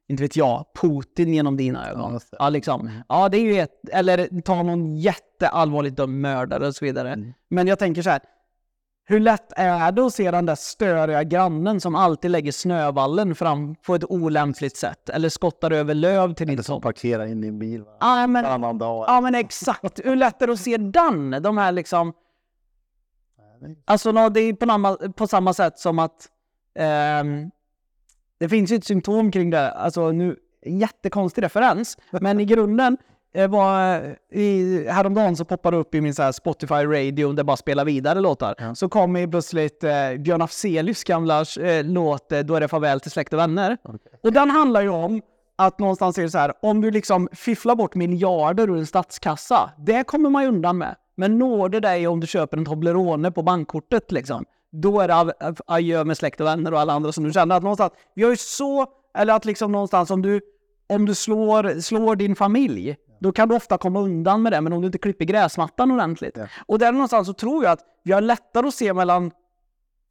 inte 0.07 0.23
vet 0.23 0.35
jag, 0.35 0.65
Putin 0.81 1.33
genom 1.33 1.57
dina 1.57 1.89
ögon. 1.89 2.19
Ja, 2.39 2.49
liksom. 2.49 2.89
Ja, 3.09 3.29
det 3.29 3.37
är 3.37 3.41
ju 3.41 3.59
ett, 3.59 3.89
eller 3.91 4.41
ta 4.41 4.63
någon 4.63 4.95
jätteallvarligt 4.97 5.97
dömd 5.97 6.21
mördare 6.21 6.67
och 6.67 6.75
så 6.75 6.85
vidare. 6.85 7.13
Mm. 7.13 7.33
Men 7.49 7.67
jag 7.67 7.79
tänker 7.79 8.01
så 8.01 8.09
här, 8.09 8.21
hur 9.09 9.19
lätt 9.19 9.53
är 9.55 9.91
det 9.91 10.05
att 10.05 10.13
se 10.13 10.31
den 10.31 10.45
där 10.45 10.55
störiga 10.55 11.23
grannen 11.23 11.81
som 11.81 11.95
alltid 11.95 12.31
lägger 12.31 12.51
snövallen 12.51 13.35
fram 13.35 13.75
på 13.75 13.95
ett 13.95 14.03
olämpligt 14.03 14.77
sätt? 14.77 15.09
Eller 15.09 15.29
skottar 15.29 15.71
över 15.71 15.93
löv 15.93 16.33
till 16.33 16.47
Eller 16.47 16.57
ditt 16.57 16.65
som 16.65 16.81
parkerar 16.81 17.25
in 17.25 17.43
i 17.43 17.47
en 17.47 17.59
bil? 17.59 17.83
Ja, 17.99 18.27
men, 18.27 18.43
varannan 18.43 18.77
dag. 18.77 19.05
ja, 19.07 19.21
men 19.21 19.35
exakt. 19.35 19.99
Hur 20.05 20.15
lätt 20.15 20.41
är 20.41 20.47
det 20.47 20.53
att 20.53 20.59
se 20.59 20.77
den? 20.77 21.31
De 21.43 21.57
här 21.57 21.71
liksom... 21.71 22.13
Alltså, 23.85 24.11
det 24.29 24.39
är 24.39 24.53
på, 24.53 24.65
samma, 24.65 24.95
på 24.95 25.27
samma 25.27 25.53
sätt 25.53 25.79
som 25.79 25.99
att... 25.99 26.27
ehm, 26.75 27.51
det 28.39 28.49
finns 28.49 28.71
ju 28.71 28.75
ett 28.75 28.85
symptom 28.85 29.31
kring 29.31 29.49
det. 29.49 29.71
Alltså, 29.71 30.11
nu, 30.11 30.35
jättekonstig 30.65 31.43
referens. 31.43 31.97
Men 32.11 32.39
i 32.39 32.45
grunden 32.45 32.97
eh, 33.33 33.49
var... 33.49 34.01
I, 34.31 34.85
häromdagen 34.87 35.35
så 35.35 35.45
poppade 35.45 35.77
upp 35.77 35.95
i 35.95 36.01
min 36.01 36.13
så 36.13 36.33
Spotify 36.33 36.73
radio 36.73 37.33
där 37.33 37.43
bara 37.43 37.57
spelar 37.57 37.85
vidare 37.85 38.19
låtar. 38.19 38.55
Ja. 38.57 38.75
Så 38.75 38.89
kom 38.89 39.15
ju 39.15 39.27
plötsligt 39.27 39.83
eh, 39.83 39.91
Björn 40.19 40.41
Afzelius 40.41 41.03
gamla 41.03 41.45
eh, 41.61 41.83
låt 41.83 42.31
eh, 42.31 42.39
Då 42.39 42.55
är 42.55 42.61
det 42.61 42.67
farväl 42.67 42.99
till 42.99 43.11
släkt 43.11 43.33
och 43.33 43.39
vänner. 43.39 43.77
Okej. 43.83 44.19
Och 44.23 44.33
den 44.33 44.49
handlar 44.49 44.81
ju 44.81 44.89
om 44.89 45.21
att 45.55 45.79
någonstans 45.79 46.17
är 46.17 46.21
det 46.21 46.29
så 46.29 46.37
här, 46.37 46.53
om 46.61 46.81
du 46.81 46.91
liksom 46.91 47.29
fifflar 47.31 47.75
bort 47.75 47.95
miljarder 47.95 48.69
ur 48.69 48.77
en 48.77 48.85
statskassa, 48.85 49.71
det 49.77 50.03
kommer 50.03 50.29
man 50.29 50.43
ju 50.43 50.49
undan 50.49 50.77
med. 50.77 50.95
Men 51.17 51.39
når 51.39 51.69
det 51.69 51.79
dig 51.79 52.07
om 52.07 52.19
du 52.19 52.27
köper 52.27 52.57
en 52.57 52.65
Toblerone 52.65 53.31
på 53.31 53.43
bankkortet 53.43 54.11
liksom, 54.11 54.45
då 54.71 54.99
är 54.99 55.07
det 55.07 55.43
adjö 55.67 56.03
med 56.03 56.17
släkt 56.17 56.41
och 56.41 56.47
vänner 56.47 56.73
och 56.73 56.79
alla 56.79 56.93
andra 56.93 57.11
som 57.11 57.23
du 57.23 57.31
känner 57.31 57.55
att 57.55 57.63
någonstans, 57.63 57.93
vi 58.15 58.23
har 58.23 58.29
ju 58.29 58.37
så, 58.37 58.85
eller 59.17 59.33
att 59.33 59.45
liksom 59.45 59.71
någonstans 59.71 60.11
om 60.11 60.21
du, 60.21 60.41
om 60.89 61.05
du 61.05 61.15
slår, 61.15 61.81
slår 61.81 62.15
din 62.15 62.35
familj, 62.35 62.95
då 63.19 63.31
kan 63.31 63.49
du 63.49 63.55
ofta 63.55 63.77
komma 63.77 63.99
undan 63.99 64.41
med 64.41 64.51
det, 64.51 64.61
men 64.61 64.73
om 64.73 64.81
du 64.81 64.85
inte 64.85 64.97
klipper 64.97 65.25
gräsmattan 65.25 65.91
ordentligt. 65.91 66.37
Ja. 66.37 66.47
Och 66.65 66.79
där 66.79 66.91
någonstans 66.91 67.27
så 67.27 67.33
tror 67.33 67.63
jag 67.63 67.71
att 67.71 67.85
vi 68.03 68.11
har 68.11 68.21
lättare 68.21 68.67
att 68.67 68.73
se 68.73 68.93
mellan 68.93 69.31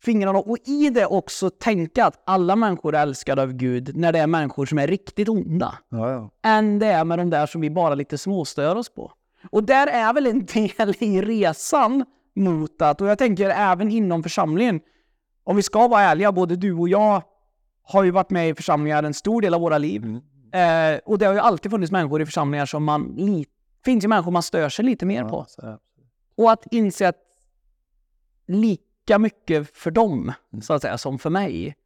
fingrarna 0.02 0.38
och 0.38 0.58
i 0.64 0.90
det 0.90 1.06
också 1.06 1.50
tänka 1.50 2.06
att 2.06 2.22
alla 2.26 2.56
människor 2.56 2.94
är 2.94 3.02
älskade 3.02 3.42
av 3.42 3.52
Gud 3.52 3.96
när 3.96 4.12
det 4.12 4.18
är 4.18 4.26
människor 4.26 4.66
som 4.66 4.78
är 4.78 4.86
riktigt 4.86 5.28
onda. 5.28 5.78
Ja, 5.88 6.10
ja. 6.10 6.30
Än 6.42 6.78
det 6.78 6.86
är 6.86 7.04
med 7.04 7.18
de 7.18 7.30
där 7.30 7.46
som 7.46 7.60
vi 7.60 7.70
bara 7.70 7.94
lite 7.94 8.18
småstör 8.18 8.76
oss 8.76 8.94
på. 8.94 9.12
Och 9.50 9.64
där 9.64 9.86
är 9.86 10.12
väl 10.12 10.26
en 10.26 10.46
del 10.54 10.94
i 10.98 11.22
resan 11.22 12.04
mot 12.36 12.82
att, 12.82 13.00
och 13.00 13.06
jag 13.06 13.18
tänker 13.18 13.50
även 13.50 13.90
inom 13.90 14.22
församlingen, 14.22 14.80
om 15.44 15.56
vi 15.56 15.62
ska 15.62 15.88
vara 15.88 16.02
ärliga, 16.02 16.32
både 16.32 16.56
du 16.56 16.72
och 16.72 16.88
jag 16.88 17.22
har 17.82 18.04
ju 18.04 18.10
varit 18.10 18.30
med 18.30 18.48
i 18.48 18.54
församlingar 18.54 19.02
en 19.02 19.14
stor 19.14 19.42
del 19.42 19.54
av 19.54 19.60
våra 19.60 19.78
liv. 19.78 20.04
Mm. 20.04 20.20
Eh, 20.52 20.98
och 21.04 21.18
det 21.18 21.26
har 21.26 21.32
ju 21.32 21.38
alltid 21.40 21.70
funnits 21.70 21.92
människor 21.92 22.22
i 22.22 22.26
församlingar 22.26 22.66
som 22.66 22.84
man, 22.84 23.16
finns 23.84 24.04
ju 24.04 24.08
människor 24.08 24.30
man 24.30 24.42
stör 24.42 24.68
sig 24.68 24.84
lite 24.84 25.06
mer 25.06 25.24
på. 25.24 25.46
Och 26.36 26.52
att 26.52 26.66
inse 26.70 27.08
att 27.08 27.16
lika 28.46 29.18
mycket 29.18 29.76
för 29.76 29.90
dem, 29.90 30.32
så 30.62 30.74
att 30.74 30.82
säga, 30.82 30.98
som 30.98 31.18
för 31.18 31.30
mig. 31.30 31.76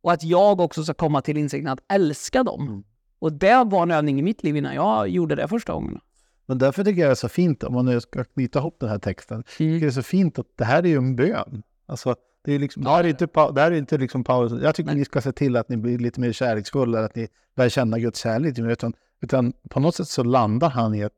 Och 0.00 0.12
att 0.12 0.22
jag 0.24 0.60
också 0.60 0.84
ska 0.84 0.94
komma 0.94 1.22
till 1.22 1.36
insikten 1.36 1.72
att 1.72 1.92
älska 1.92 2.42
dem. 2.42 2.66
Mm. 2.68 2.84
Och 3.18 3.32
det 3.32 3.64
var 3.64 3.82
en 3.82 3.90
övning 3.90 4.18
i 4.18 4.22
mitt 4.22 4.42
liv 4.42 4.56
innan 4.56 4.74
jag 4.74 5.08
gjorde 5.08 5.34
det 5.34 5.48
första 5.48 5.72
gången. 5.72 6.00
Men 6.46 6.58
därför 6.58 6.84
tycker 6.84 7.00
jag 7.00 7.08
det 7.08 7.12
är 7.12 7.14
så 7.14 7.28
fint, 7.28 7.64
om 7.64 7.74
man 7.74 7.84
nu 7.84 8.00
ska 8.00 8.24
knyta 8.24 8.58
ihop 8.58 8.76
den 8.80 8.88
här 8.88 8.98
texten, 8.98 9.44
Mm. 9.60 9.80
det 9.80 9.86
är 9.86 9.90
så 9.90 10.02
fint 10.02 10.38
att 10.38 10.46
det 10.56 10.64
här 10.64 10.82
är 10.82 10.86
ju 10.88 10.96
en 10.96 11.16
bön. 11.16 11.62
Alltså, 11.86 12.16
det 12.44 12.52
är 12.52 12.58
liksom, 12.58 12.84
det 12.84 12.90
här 12.90 13.04
är 13.04 13.08
inte, 13.08 13.26
det 13.54 13.60
här 13.60 13.72
är 13.72 13.76
inte 13.76 13.98
liksom 13.98 14.24
Paulus, 14.24 14.62
jag 14.62 14.74
tycker 14.74 14.90
Nej. 14.90 14.98
ni 14.98 15.04
ska 15.04 15.20
se 15.20 15.32
till 15.32 15.56
att 15.56 15.68
ni 15.68 15.76
blir 15.76 15.98
lite 15.98 16.20
mer 16.20 16.32
kärleksfulla, 16.32 17.04
att 17.04 17.14
ni 17.16 17.28
lär 17.56 17.68
känna 17.68 17.98
Guds 17.98 18.18
kärlek. 18.20 18.58
Utan, 18.58 18.94
utan 19.22 19.52
på 19.70 19.80
något 19.80 19.94
sätt 19.94 20.08
så 20.08 20.22
landar 20.22 20.70
han 20.70 20.94
i 20.94 21.04
att 21.04 21.12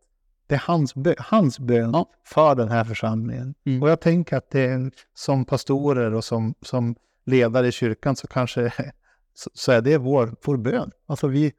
det 0.46 0.54
är 0.54 0.62
hans, 0.66 0.94
bö, 0.94 1.14
hans 1.18 1.58
bön 1.58 1.90
Ja. 1.92 2.10
för 2.24 2.54
den 2.54 2.68
här 2.68 2.84
församlingen. 2.84 3.54
Mm. 3.66 3.82
Och 3.82 3.90
jag 3.90 4.00
tänker 4.00 4.36
att 4.36 4.50
det 4.50 4.60
är, 4.60 4.90
som 5.14 5.44
pastorer 5.44 6.14
och 6.14 6.24
som, 6.24 6.54
som 6.62 6.94
ledare 7.24 7.68
i 7.68 7.72
kyrkan 7.72 8.16
så 8.16 8.26
kanske 8.26 8.72
så, 9.34 9.50
så 9.54 9.72
är 9.72 9.80
det 9.80 9.98
vår, 9.98 10.36
vår 10.44 10.56
bön. 10.56 10.90
Alltså 11.06 11.26
vi, 11.28 11.52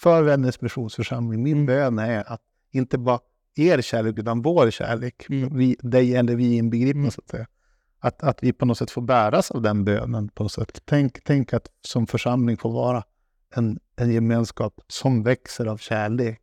för 0.00 0.22
Vännäs 0.22 0.60
missionsförsamling, 0.60 1.42
min 1.42 1.52
Mm. 1.56 1.66
bön 1.66 1.98
är 1.98 2.32
att 2.32 2.40
inte 2.72 2.98
bara 2.98 3.18
er 3.56 3.80
kärlek 3.80 4.18
utan 4.18 4.42
vår 4.42 4.70
kärlek, 4.70 5.26
Mm. 5.30 5.56
vi, 5.58 5.76
dig 5.80 6.16
eller 6.16 6.34
vi 6.36 6.56
inbegripna 6.56 7.00
Mm. 7.00 7.10
så 7.10 7.20
att 7.24 7.28
säga. 7.30 7.46
Att, 8.00 8.22
att 8.22 8.42
vi 8.42 8.52
på 8.52 8.66
något 8.66 8.78
sätt 8.78 8.90
får 8.90 9.02
bäras 9.02 9.50
av 9.50 9.62
den 9.62 9.84
bönen 9.84 10.28
på 10.28 10.42
något 10.42 10.52
sätt. 10.52 10.82
Tänk, 10.84 11.24
tänk 11.24 11.52
att 11.52 11.68
som 11.80 12.06
församling 12.06 12.56
få 12.56 12.68
vara 12.68 13.02
en, 13.54 13.78
en 13.96 14.12
gemenskap 14.12 14.80
som 14.88 15.22
växer 15.22 15.66
av 15.66 15.76
kärlek. 15.76 16.40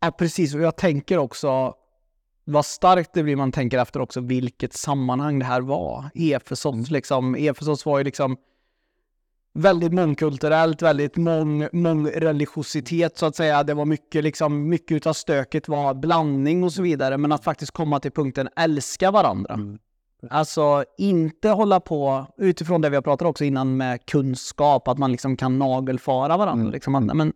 Ja, 0.00 0.10
precis. 0.10 0.54
Och 0.54 0.60
jag 0.60 0.76
tänker 0.76 1.18
också 1.18 1.74
vad 2.44 2.66
starkt 2.66 3.10
det 3.14 3.22
blir 3.22 3.36
man 3.36 3.52
tänker 3.52 3.78
efter 3.78 4.00
också 4.00 4.20
vilket 4.20 4.72
sammanhang 4.72 5.38
det 5.38 5.44
här 5.44 5.60
var. 5.60 6.10
Efesos, 6.14 6.90
liksom. 6.90 7.34
Efesos 7.34 7.86
var 7.86 7.98
ju 7.98 8.04
liksom 8.04 8.36
väldigt 9.54 9.92
mångkulturellt, 9.92 10.82
väldigt 10.82 11.16
mång, 11.16 11.68
mångreligiositet 11.72 13.18
så 13.18 13.26
att 13.26 13.36
säga. 13.36 13.62
Det 13.62 13.74
var 13.74 13.84
mycket, 13.84 14.24
liksom, 14.24 14.68
mycket 14.68 14.96
utav 14.96 15.12
stöket 15.12 15.68
var 15.68 15.94
blandning 15.94 16.64
och 16.64 16.72
så 16.72 16.82
vidare. 16.82 17.18
Men 17.18 17.32
att 17.32 17.44
faktiskt 17.44 17.72
komma 17.72 18.00
till 18.00 18.12
punkten 18.12 18.48
älska 18.56 19.10
varandra. 19.10 19.54
Mm. 19.54 19.78
Alltså 20.30 20.84
inte 20.98 21.48
hålla 21.48 21.80
på, 21.80 22.26
utifrån 22.36 22.80
det 22.80 22.90
vi 22.90 22.96
har 22.96 23.02
pratat 23.02 23.28
också 23.28 23.44
innan 23.44 23.76
med 23.76 24.06
kunskap, 24.06 24.88
att 24.88 24.98
man 24.98 25.12
liksom 25.12 25.36
kan 25.36 25.58
nagelfara 25.58 26.36
varandra. 26.36 26.62
Mm. 26.62 26.72
Liksom, 26.72 26.94
att, 26.94 27.16
men 27.16 27.32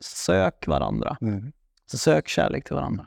sök 0.00 0.66
varandra. 0.66 1.16
Mm. 1.20 1.52
Så 1.86 1.98
sök 1.98 2.28
kärlek 2.28 2.64
till 2.64 2.74
varandra. 2.74 3.06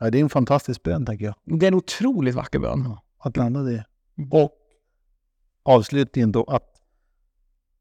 Ja, 0.00 0.10
det 0.10 0.18
är 0.18 0.22
en 0.22 0.28
fantastisk 0.28 0.82
bön, 0.82 1.06
tänker 1.06 1.24
jag. 1.24 1.34
Det 1.44 1.66
är 1.66 1.68
en 1.68 1.74
otroligt 1.74 2.34
vacker 2.34 2.58
bön. 2.58 2.96
Att 3.18 3.36
landa 3.36 3.60
det. 3.60 3.84
Och 4.30 4.52
avslutningen 5.62 6.32
då, 6.32 6.44
att 6.44 6.74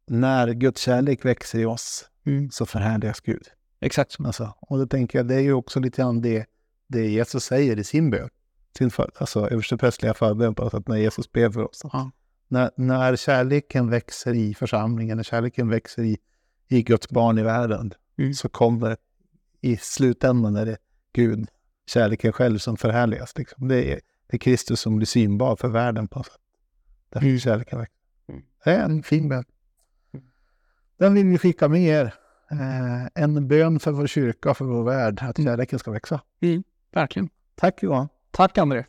när 0.07 0.53
Guds 0.53 0.81
kärlek 0.81 1.25
växer 1.25 1.59
i 1.59 1.65
oss 1.65 2.09
Mm. 2.27 2.51
så 2.51 2.65
förhärligas 2.65 3.21
Gud. 3.21 3.43
Exakt 3.79 4.11
så. 4.11 4.25
Alltså, 4.25 4.53
och 4.59 4.77
då 4.77 4.87
tänker 4.87 5.19
jag, 5.19 5.27
det 5.27 5.35
är 5.35 5.39
ju 5.39 5.53
också 5.53 5.79
lite 5.79 6.01
grann 6.01 6.21
det, 6.21 6.45
det 6.87 7.07
Jesus 7.07 7.43
säger 7.43 7.79
i 7.79 7.83
sin 7.83 8.09
bön. 8.09 8.29
Sin 8.77 8.91
för, 8.91 9.11
alltså 9.17 9.49
översteprästliga 9.49 10.13
förbön 10.13 10.55
på 10.55 10.63
något 10.63 10.71
sätt, 10.71 10.87
när 10.87 10.97
Jesus 10.97 11.31
ber 11.31 11.49
för 11.49 11.63
oss. 11.69 11.81
Ja. 11.93 12.11
När, 12.47 12.71
när 12.75 13.15
kärleken 13.15 13.89
växer 13.89 14.33
i 14.33 14.53
församlingen, 14.53 15.17
när 15.17 15.23
kärleken 15.23 15.69
växer 15.69 16.03
i, 16.03 16.17
i 16.67 16.83
Guds 16.83 17.09
barn 17.09 17.37
i 17.37 17.43
världen, 17.43 17.93
Mm. 18.19 18.33
så 18.33 18.49
kommer 18.49 18.97
i 19.61 19.77
slutändan 19.77 20.55
är 20.55 20.65
det 20.65 20.77
Gud, 21.13 21.49
kärleken 21.85 22.31
själv, 22.33 22.57
som 22.57 22.77
förhärligas. 22.77 23.37
Liksom. 23.37 23.67
Det, 23.67 23.93
är, 23.93 23.99
det 24.27 24.35
är 24.35 24.37
Kristus 24.37 24.79
som 24.81 24.95
blir 24.95 25.05
synbar 25.05 25.55
för 25.55 25.67
världen 25.67 26.07
på 26.07 26.19
något 26.19 26.25
sätt. 26.25 26.41
Därför 27.09 27.27
Mm. 27.27 27.39
kärleken 27.39 27.79
växer. 27.79 27.97
Mm. 28.29 28.41
Det 28.63 28.71
är 28.71 28.83
en 28.85 29.03
fin 29.03 29.29
bön. 29.29 29.43
Mm. 30.13 30.25
Den 30.97 31.13
vill 31.13 31.25
vi 31.27 31.37
skicka 31.37 31.67
med 31.67 31.81
er. 31.81 32.13
Eh, 32.51 33.23
en 33.23 33.47
bön 33.47 33.79
för 33.79 33.91
vår 33.91 34.07
kyrka 34.07 34.49
och 34.49 34.57
för 34.57 34.65
vår 34.65 34.83
värld, 34.83 35.19
att 35.21 35.37
kärleken 35.37 35.79
ska 35.79 35.91
växa. 35.91 36.21
Verkligen. 36.93 37.29
Tack 37.55 37.83
Johan. 37.83 38.09
Tack 38.37 38.55
André. 38.59 38.85